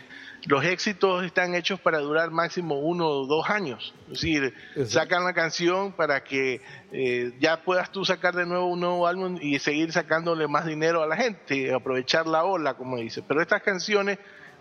[0.45, 3.93] los éxitos están hechos para durar máximo uno o dos años.
[4.07, 4.53] Es decir,
[4.85, 6.61] sacan la canción para que
[6.91, 11.03] eh, ya puedas tú sacar de nuevo un nuevo álbum y seguir sacándole más dinero
[11.03, 13.21] a la gente, aprovechar la ola, como dice.
[13.27, 14.17] Pero estas canciones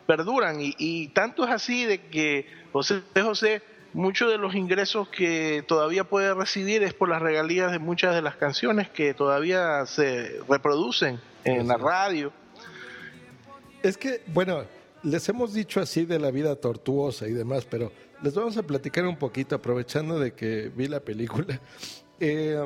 [0.07, 3.62] perduran y, y tanto es así de que José José,
[3.93, 8.22] muchos de los ingresos que todavía puede recibir es por las regalías de muchas de
[8.22, 12.33] las canciones que todavía se reproducen en la radio.
[13.83, 14.64] Es que, bueno,
[15.03, 17.92] les hemos dicho así de la vida tortuosa y demás, pero
[18.22, 21.61] les vamos a platicar un poquito, aprovechando de que vi la película.
[22.20, 22.59] Eh,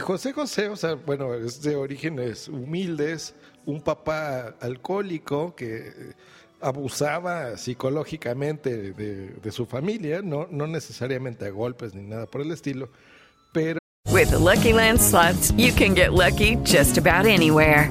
[0.00, 3.34] José José, o sea, bueno, es de orígenes humildes,
[3.66, 6.14] un papá alcohólico que
[6.60, 12.52] abusaba psicológicamente de, de su familia, no, no necesariamente a golpes ni nada por el
[12.52, 12.90] estilo,
[13.52, 13.80] pero...
[14.10, 17.90] With the Lucky Land slots, you can get lucky just about anywhere.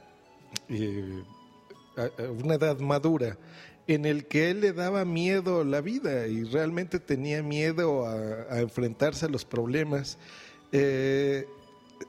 [0.69, 1.23] eh,
[2.41, 3.37] una edad madura
[3.87, 9.25] en el que él le daba miedo la vida y realmente tenía miedo a, enfrentarse
[9.25, 10.17] a los problemas.
[10.71, 11.45] Eh,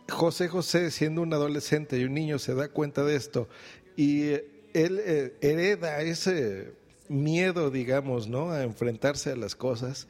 [0.08, 3.48] José José, siendo un adolescente y un niño, se da cuenta de esto
[3.96, 4.30] y
[4.74, 6.72] él eh, hereda ese
[7.08, 8.50] miedo, digamos, ¿no?
[8.50, 10.08] A enfrentarse a las cosas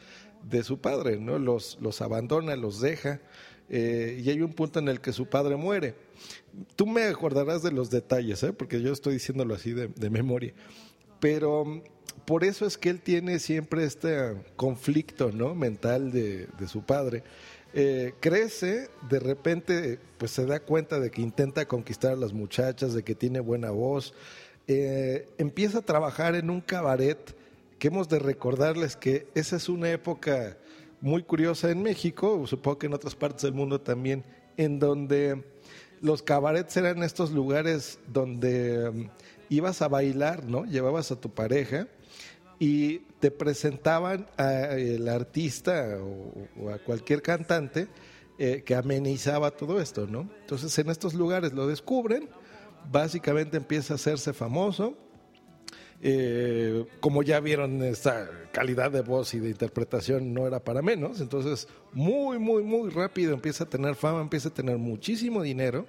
[0.48, 1.38] de su padre, ¿no?
[1.38, 3.20] Los, los abandona, los deja
[3.68, 5.94] eh, y hay un punto en el que su padre muere.
[6.76, 8.52] Tú me acordarás de los detalles, ¿eh?
[8.52, 10.52] porque yo estoy diciéndolo así de, de memoria.
[11.20, 11.82] Pero mm,
[12.24, 15.54] por eso es que él tiene siempre este conflicto ¿no?
[15.54, 17.22] mental de, de su padre.
[17.74, 22.92] Eh, crece, de repente pues se da cuenta de que intenta conquistar a las muchachas,
[22.92, 24.12] de que tiene buena voz.
[24.68, 27.34] Eh, empieza a trabajar en un cabaret
[27.78, 30.58] que hemos de recordarles que esa es una época
[31.02, 34.24] muy curiosa en México, supongo que en otras partes del mundo también,
[34.56, 35.44] en donde
[36.00, 39.08] los cabarets eran estos lugares donde um,
[39.48, 40.64] ibas a bailar, ¿no?
[40.64, 41.88] Llevabas a tu pareja
[42.60, 46.32] y te presentaban al artista o,
[46.62, 47.88] o, a cualquier cantante
[48.38, 50.30] eh, que amenizaba todo esto, ¿no?
[50.40, 52.28] Entonces en estos lugares lo descubren,
[52.90, 54.96] básicamente empieza a hacerse famoso.
[56.04, 61.20] Eh, como ya vieron, esta calidad de voz y de interpretación no era para menos.
[61.20, 65.86] Entonces, muy, muy, muy rápido empieza a tener fama, empieza a tener muchísimo dinero.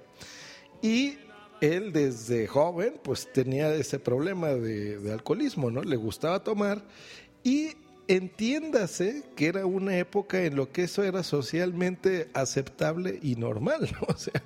[0.80, 1.18] Y
[1.60, 5.82] él desde joven pues tenía ese problema de, alcoholismo, ¿no?
[5.82, 6.84] Le gustaba tomar
[7.42, 7.72] y
[8.06, 14.14] entiéndase que era una época en lo que eso era socialmente aceptable y normal, ¿no?
[14.14, 14.42] O sea,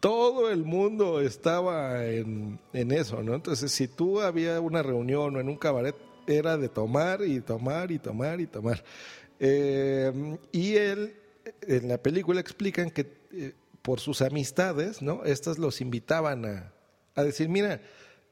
[0.00, 3.34] todo el mundo estaba en, en, eso, ¿no?
[3.34, 5.96] Entonces, si tú había una reunión o en un cabaret,
[6.26, 8.84] era de tomar y tomar y tomar y tomar.
[9.40, 11.16] Eh, y él,
[11.62, 15.24] en la película explican que eh, por sus amistades, ¿no?
[15.24, 16.72] Estas los invitaban a,
[17.14, 17.80] a decir, mira,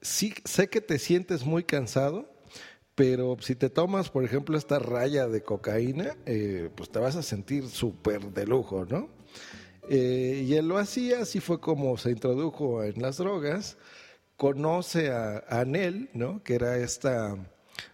[0.01, 2.31] sí sé que te sientes muy cansado,
[2.95, 7.23] pero si te tomas, por ejemplo, esta raya de cocaína, eh, pues te vas a
[7.23, 9.09] sentir súper de lujo, ¿no?
[9.89, 13.77] Eh, y él lo hacía, así fue como se introdujo en las drogas,
[14.37, 16.43] conoce a, a ¿no?
[16.43, 17.37] Que era esta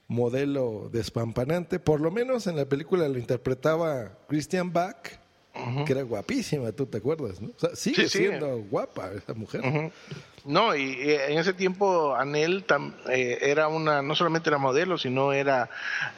[0.09, 5.22] modelo despampanante, por lo menos en la película lo interpretaba Christian Bach,
[5.55, 5.85] Uh -huh.
[5.85, 7.49] que era guapísima, tú te acuerdas, ¿no?
[7.49, 8.19] O sea, sigue sí, sí.
[8.19, 9.61] siendo guapa esa mujer.
[9.61, 9.93] Uh -huh.
[10.45, 15.33] No, y, en ese tiempo Anel tam, eh, era una, no solamente era modelo, sino
[15.33, 15.69] era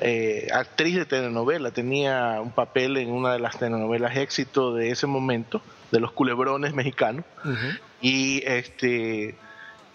[0.00, 5.06] eh, actriz de telenovela, tenía un papel en una de las telenovelas éxito de ese
[5.06, 5.60] momento,
[5.90, 7.80] de los culebrones mexicanos, uh -huh.
[8.00, 9.34] y este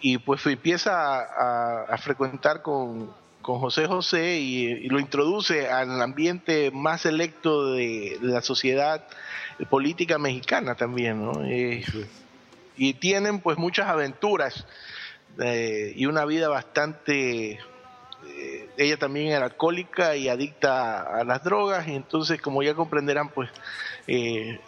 [0.02, 3.10] y pues empieza a, a, a frecuentar con,
[3.42, 9.06] con José José y, y, lo introduce al ambiente más selecto de, de la sociedad
[9.66, 11.44] política mexicana también, ¿no?
[11.44, 11.84] Eh,
[12.78, 14.66] y tienen pues muchas aventuras
[15.40, 17.60] eh, y una vida bastante
[18.28, 23.30] eh, ella también era alcohólica y adicta a las drogas y entonces como ya comprenderán
[23.30, 23.50] pues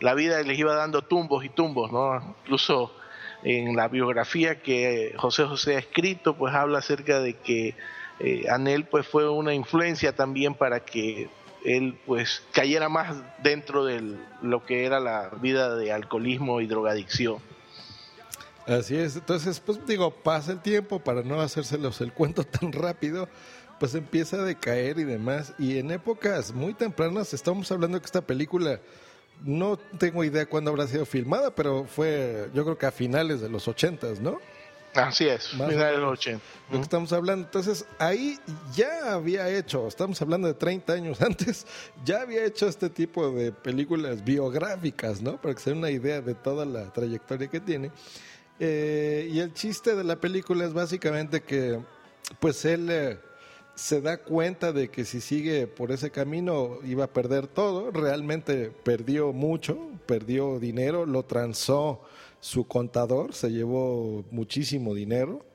[0.02, 2.36] la vida les iba dando tumbos y tumbos, ¿no?
[2.44, 2.94] Incluso
[3.42, 7.76] en la biografía que José José ha escrito pues habla acerca de que
[8.24, 11.28] eh, Anel pues fue una influencia también para que
[11.66, 17.38] él pues cayera más dentro de lo que era la vida de alcoholismo y drogadicción.
[18.68, 23.28] Así es, entonces pues digo, pasa el tiempo para no hacérselos el cuento tan rápido,
[23.80, 28.22] pues empieza a decaer y demás, y en épocas muy tempranas estamos hablando que esta
[28.22, 28.80] película,
[29.44, 33.50] no tengo idea cuándo habrá sido filmada, pero fue yo creo que a finales de
[33.50, 34.40] los ochentas, ¿no?
[34.94, 36.44] Así es, finales de los 80.
[36.70, 37.46] Lo que estamos hablando.
[37.46, 38.40] Entonces, ahí
[38.76, 41.66] ya había hecho, estamos hablando de 30 años antes,
[42.04, 45.40] ya había hecho este tipo de películas biográficas, ¿no?
[45.40, 47.92] Para que se den una idea de toda la trayectoria que tiene.
[48.60, 51.80] Eh, y el chiste de la película es básicamente que,
[52.40, 53.20] pues él eh,
[53.76, 57.92] se da cuenta de que si sigue por ese camino iba a perder todo.
[57.92, 62.02] Realmente perdió mucho, perdió dinero, lo transó
[62.42, 65.46] su contador, se llevó muchísimo dinero.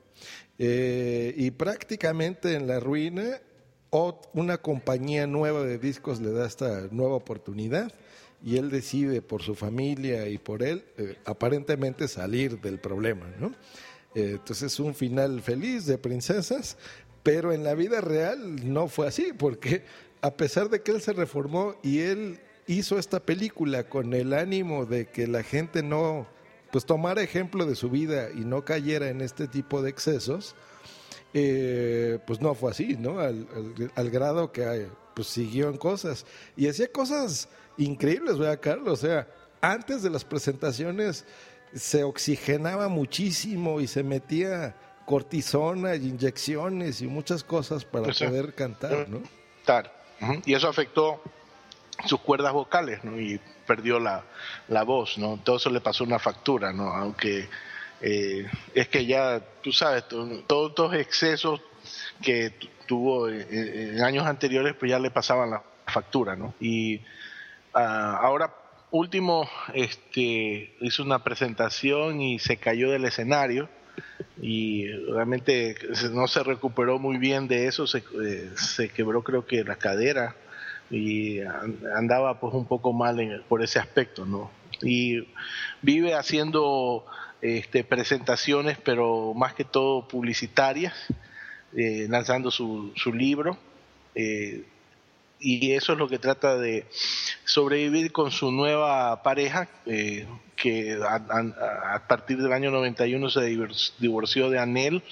[0.57, 3.39] Eh, y prácticamente en la ruina,
[4.33, 7.91] una compañía nueva de discos le da esta nueva oportunidad
[8.43, 13.53] y él decide por su familia y por él eh, aparentemente salir del problema, ¿no?
[14.15, 16.77] Eh, entonces es un final feliz de princesas,
[17.23, 19.83] pero en la vida real no fue así, porque
[20.21, 24.85] a pesar de que él se reformó y él hizo esta película con el ánimo
[24.85, 26.27] de que la gente no,
[26.71, 30.55] pues tomara ejemplo de su vida y no cayera en este tipo de excesos,
[31.33, 33.19] eh, pues no fue así, ¿no?
[33.19, 33.47] Al,
[33.95, 39.03] al grado que pues siguió en cosas y hacía cosas increíbles, ¿verdad, Carlos?
[39.03, 39.27] O sea,
[39.61, 41.25] antes de las presentaciones
[41.73, 49.07] se oxigenaba muchísimo y se metía cortisona y inyecciones y muchas cosas para poder cantar,
[49.09, 49.21] ¿no?
[50.45, 51.21] Y eso afectó
[52.05, 53.19] sus cuerdas vocales, ¿no?
[53.19, 54.23] Y perdió la,
[54.67, 55.39] la voz, ¿no?
[55.43, 56.93] Todo eso le pasó una factura, ¿no?
[56.93, 57.49] Aunque
[58.01, 61.61] eh, es que ya, tú sabes, todos estos excesos
[62.21, 62.53] que
[62.85, 66.53] tuvo en años anteriores, pues ya le pasaban la factura, ¿no?
[66.59, 67.01] Y
[67.79, 68.51] Ah, ahora
[68.89, 73.69] último este, hizo una presentación y se cayó del escenario
[74.41, 75.75] y realmente
[76.11, 80.35] no se recuperó muy bien de eso, se, eh, se quebró creo que la cadera
[80.89, 81.39] y
[81.95, 84.49] andaba pues un poco mal por ese aspecto, ¿no?
[84.81, 85.27] Y
[85.81, 87.05] vive haciendo
[87.41, 90.93] este, presentaciones, pero más que todo publicitarias,
[91.75, 93.57] eh, lanzando su, su libro.
[94.15, 94.63] Eh,
[95.39, 96.85] y eso es lo que trata de
[97.45, 103.57] sobrevivir con su nueva pareja, eh, que a, partir del año 91 se
[103.99, 105.03] divorció de Anel,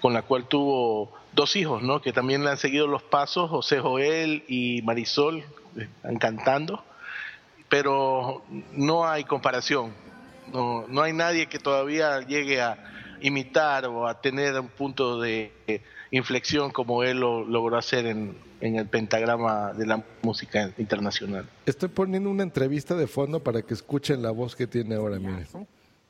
[0.00, 2.02] con la cual tuvo dos hijos, ¿no?
[2.02, 5.44] que también le han seguido los pasos, José Joel y Marisol,
[5.76, 6.84] están cantando,
[7.70, 9.94] pero no hay comparación,
[10.52, 12.76] no, no hay nadie que todavía llegue a
[13.22, 15.80] imitar o a tener un punto de
[16.12, 21.48] inflexión como él lo logró hacer en, en el pentagrama de la música internacional.
[21.66, 25.46] Estoy poniendo una entrevista de fondo para que escuchen la voz que tiene ahora, mire.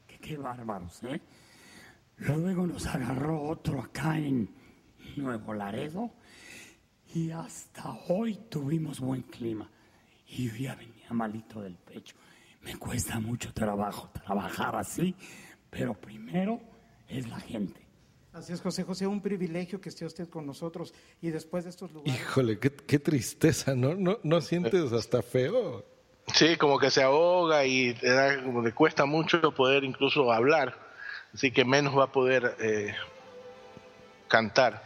[0.07, 1.21] Qué, qué bárbaros, ¿eh?
[2.19, 4.51] Luego nos agarró otro acá en
[5.17, 6.11] Nuevo Laredo
[7.15, 9.71] y hasta hoy tuvimos buen clima.
[10.27, 12.17] Y yo ya venía malito del pecho.
[12.63, 15.15] Me cuesta mucho trabajo trabajar así,
[15.71, 16.61] pero primero
[17.09, 17.82] es la gente.
[18.33, 21.93] Así es, José José, un privilegio que esté usted con nosotros y después de estos
[21.93, 22.18] lugares.
[22.18, 23.95] Híjole, qué, tristeza, ¿no?
[23.95, 24.18] ¿no?
[24.22, 25.85] ¿No sientes hasta feo?
[26.35, 27.95] Sí, como que se ahoga y
[28.43, 30.74] como le cuesta mucho poder incluso hablar,
[31.35, 32.95] así que menos va a poder eh,
[34.28, 34.83] cantar.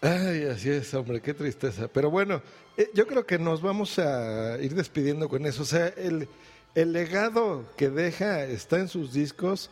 [0.00, 1.86] Ay, así es, hombre, qué tristeza.
[1.88, 2.40] Pero bueno,
[2.78, 5.62] eh, yo creo que nos vamos a ir despidiendo con eso.
[5.62, 6.28] O sea, el,
[6.74, 9.68] el legado que deja está en sus discos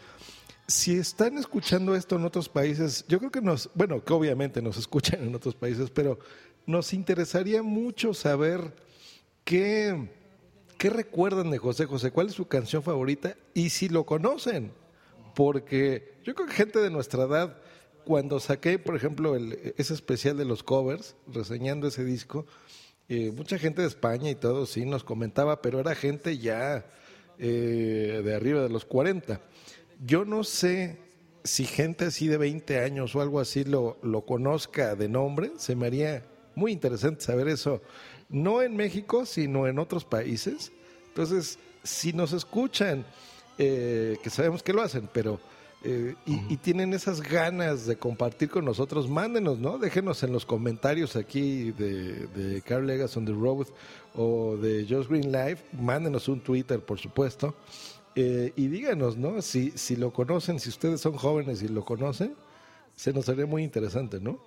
[0.68, 4.76] si están escuchando esto en otros países, yo creo que nos, bueno, que obviamente nos
[4.78, 6.18] escuchan en otros países, pero
[6.66, 8.74] nos interesaría mucho saber
[9.44, 10.10] qué,
[10.76, 14.72] qué recuerdan de José José, cuál es su canción favorita y si lo conocen,
[15.34, 17.56] porque yo creo que gente de nuestra edad,
[18.04, 22.44] cuando saqué, por ejemplo, el, ese especial de los covers, reseñando ese disco,
[23.08, 26.84] eh, mucha gente de España y todo sí nos comentaba, pero era gente ya
[27.38, 29.40] eh, de arriba de los 40.
[30.04, 30.98] Yo no sé
[31.44, 35.74] si gente así de 20 años o algo así lo, lo conozca de nombre, se
[35.74, 36.24] me haría
[36.54, 37.80] muy interesante saber eso,
[38.28, 40.72] no en México, sino en otros países.
[41.08, 43.04] Entonces, si nos escuchan,
[43.56, 45.40] eh, que sabemos que lo hacen, pero
[45.84, 49.78] eh, y, y tienen esas ganas de compartir con nosotros, mándenos, ¿no?
[49.78, 53.68] Déjenos en los comentarios aquí de, de Carl Legas on the Road
[54.14, 57.54] o de Just Green Live, mándenos un Twitter, por supuesto,
[58.20, 59.40] eh, y díganos, ¿no?
[59.42, 62.34] Si, si lo conocen, si ustedes son jóvenes y lo conocen,
[62.96, 64.40] se nos haría muy interesante, ¿no?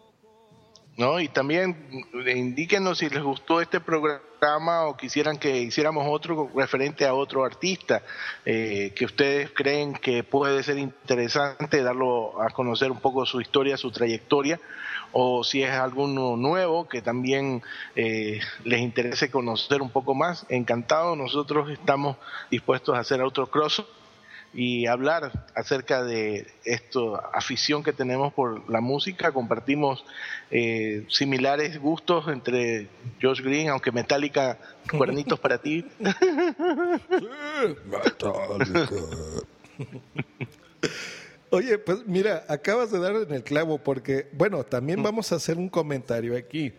[0.98, 1.22] ¿no?
[1.22, 2.04] Y también
[2.36, 8.04] indíquenos si les gustó este programa o quisieran que hiciéramos otro referente a otro artista
[8.46, 13.78] eh, que ustedes creen que puede ser interesante darlo a conocer un poco su historia,
[13.78, 14.60] su trayectoria,
[15.14, 17.62] o si es alguno nuevo que también
[17.96, 20.46] eh, les interese conocer un poco más.
[20.50, 22.18] Encantado, nosotros estamos
[22.50, 23.84] dispuestos a hacer otro cross
[24.54, 29.32] y hablar acerca de esto, afición que tenemos por la música.
[29.32, 30.04] Compartimos
[30.50, 32.90] eh, similares gustos entre
[33.22, 34.58] Josh Green, aunque Metallica,
[34.90, 35.86] cuernitos para ti.
[41.54, 45.58] Oye, pues mira, acabas de dar en el clavo porque, bueno, también vamos a hacer
[45.58, 46.72] un comentario aquí.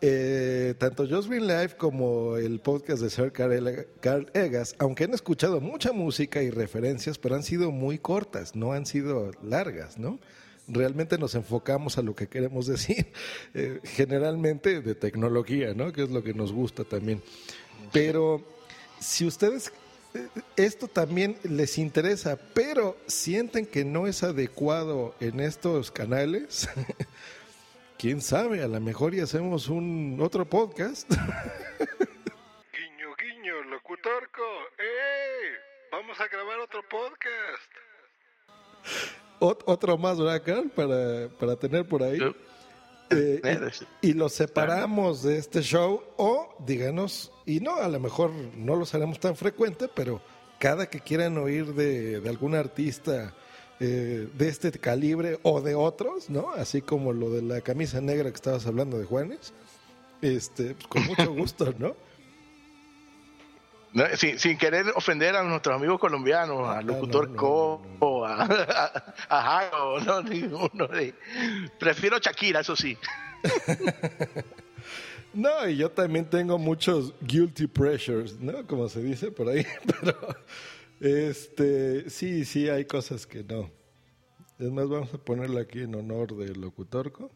[0.00, 5.60] Eh, tanto Just Green Live como el podcast de Sir Carl, Egas, aunque han escuchado
[5.60, 10.18] mucha música y referencias, pero han sido muy cortas, no han sido largas, ¿no?
[10.66, 13.12] Realmente nos enfocamos a lo que queremos decir,
[13.54, 15.92] eh, generalmente de tecnología, ¿no?
[15.92, 17.22] Que es lo que nos gusta también.
[17.92, 18.44] Pero
[18.98, 19.72] si ustedes
[20.56, 26.68] esto también les interesa, pero sienten que no es adecuado en estos canales,
[27.98, 31.08] quién sabe, a lo mejor y hacemos un otro podcast.
[32.72, 34.42] guiño, guiño, locutorco.
[34.78, 35.56] ¡Eh!
[35.92, 37.70] Vamos a grabar otro podcast.
[39.40, 40.70] Ot- otro más, ¿verdad, Carl?
[40.70, 42.18] Para, para tener por ahí.
[43.10, 43.40] Eh,
[44.02, 48.76] y, y los separamos de este show o díganos, y no, a lo mejor no
[48.76, 50.20] los haremos tan frecuente, pero
[50.58, 53.34] cada que quieran oír de, de algún artista
[53.82, 56.52] eh, de este calibre o de otros, ¿no?
[56.52, 59.54] Así como lo de la camisa negra que estabas hablando de Juanes,
[60.20, 61.96] este, pues con mucho gusto, ¿no?
[63.92, 69.42] No, sin, sin querer ofender a nuestros amigos colombianos, al locutor Co, a, a, a
[69.42, 71.14] Jairo, no, ninguno de-
[71.78, 72.96] Prefiero Shakira, eso sí.
[75.32, 78.66] No, y yo también tengo muchos guilty pressures, ¿no?
[78.66, 79.64] Como se dice por ahí,
[80.00, 80.16] pero
[81.00, 83.70] este, sí, sí, hay cosas que no.
[84.58, 87.24] Es más, vamos a ponerlo aquí en honor del locutorco.
[87.24, 87.30] Hoy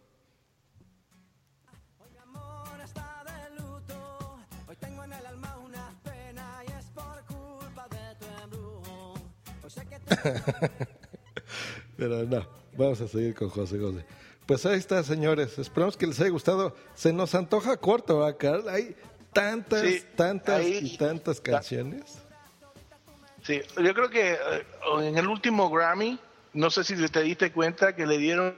[11.97, 12.47] Pero no,
[12.77, 14.05] vamos a seguir con José José.
[14.47, 15.59] Pues ahí está, señores.
[15.59, 16.77] Esperamos que les haya gustado.
[16.95, 18.69] Se nos antoja corto, ¿verdad, Carl?
[18.69, 18.95] Hay
[19.33, 22.19] tantas, Sí, tantas ahí- y tantas canciones.
[23.43, 24.67] Sí, yo creo que eh,
[25.03, 26.19] en el último Grammy,
[26.55, 28.57] no sé si te diste cuenta que le dieron.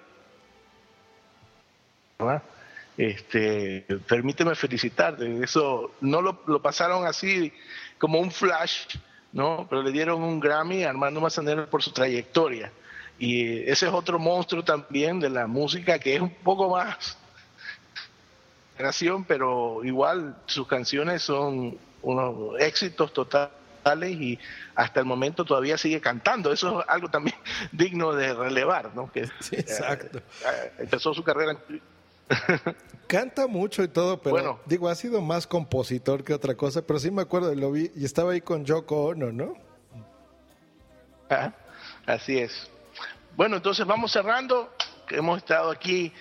[2.97, 5.43] Este, permíteme felicitarte.
[5.43, 7.53] Eso no lo, lo pasaron así
[7.99, 8.87] como un flash,
[9.37, 9.67] ¿no?
[9.69, 12.73] Pero le dieron un Grammy a Armando Manzanero por su trayectoria.
[13.19, 17.19] Y ese es otro monstruo también de la música que es un poco más
[18.77, 23.51] generación, pero igual sus canciones son unos éxitos totales
[24.11, 24.39] y
[24.75, 26.51] hasta el momento todavía sigue cantando.
[26.51, 27.37] Eso es algo también
[27.73, 29.13] digno de relevar, ¿no?
[29.13, 30.19] Que exacto.
[30.19, 31.59] eh, eh, empezó su carrera.
[33.07, 34.61] Canta mucho y todo, pero Bueno.
[34.67, 36.83] digo, ha sido más compositor que otra cosa.
[36.83, 39.55] Pero sí me acuerdo, lo vi y estaba ahí con Yoko Ono, ¿no?
[41.31, 41.53] Ah,
[42.07, 42.69] Así es.
[43.37, 44.73] Bueno, entonces vamos cerrando.
[45.11, 46.13] Hemos estado aquí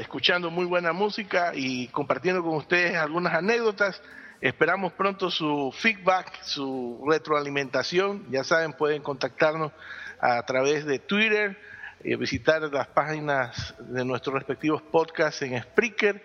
[0.00, 4.00] escuchando muy buena música y compartiendo con ustedes algunas anécdotas.
[4.40, 8.26] Esperamos pronto su feedback, su retroalimentación.
[8.30, 9.72] Ya saben, pueden contactarnos
[10.20, 11.58] a través de Twitter,
[12.04, 16.22] eh, visitar las páginas de nuestros respectivos podcasts en Spreaker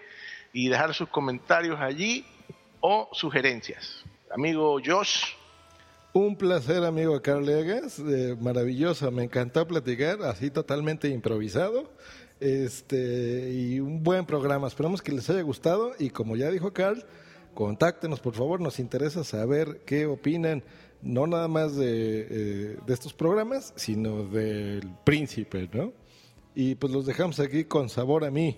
[0.53, 2.25] y dejar sus comentarios allí
[2.79, 4.03] o sugerencias.
[4.31, 5.25] Amigo Josh.
[6.13, 11.91] Un placer, amigo Carl Egas, eh, maravilloso, me encantó platicar, así totalmente improvisado,
[12.39, 14.67] este y un buen programa.
[14.67, 17.03] Esperamos que les haya gustado y como ya dijo Carl,
[17.53, 20.63] contáctenos por favor, nos interesa saber qué opinan,
[21.01, 25.91] no nada más de, eh, de estos programas, sino del príncipe, ¿no?
[26.55, 28.57] Y pues los dejamos aquí con sabor a mí.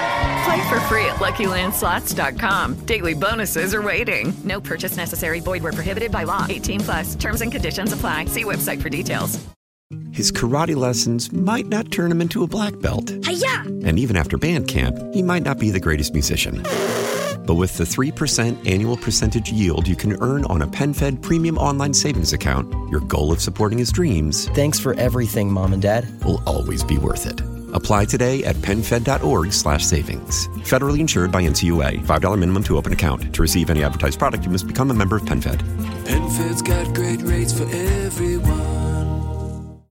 [0.43, 2.85] Play for free at LuckyLandSlots.com.
[2.85, 4.33] Daily bonuses are waiting.
[4.43, 5.39] No purchase necessary.
[5.39, 6.45] Void where prohibited by law.
[6.49, 7.15] 18 plus.
[7.15, 8.25] Terms and conditions apply.
[8.25, 9.39] See website for details.
[10.11, 13.09] His karate lessons might not turn him into a black belt.
[13.25, 13.63] Hiya!
[13.85, 16.63] And even after band camp, he might not be the greatest musician.
[17.45, 21.93] But with the 3% annual percentage yield you can earn on a PenFed premium online
[21.93, 24.47] savings account, your goal of supporting his dreams.
[24.49, 26.23] Thanks for everything, Mom and Dad.
[26.23, 27.41] Will always be worth it.
[27.73, 30.47] Apply today at PenFed.org slash savings.
[30.69, 32.05] Federally insured by NCUA.
[32.05, 33.33] $5 minimum to open account.
[33.33, 35.59] To receive any advertised product, you must become a member of PenFed.
[36.05, 38.70] PenFed's got great rates for everyone.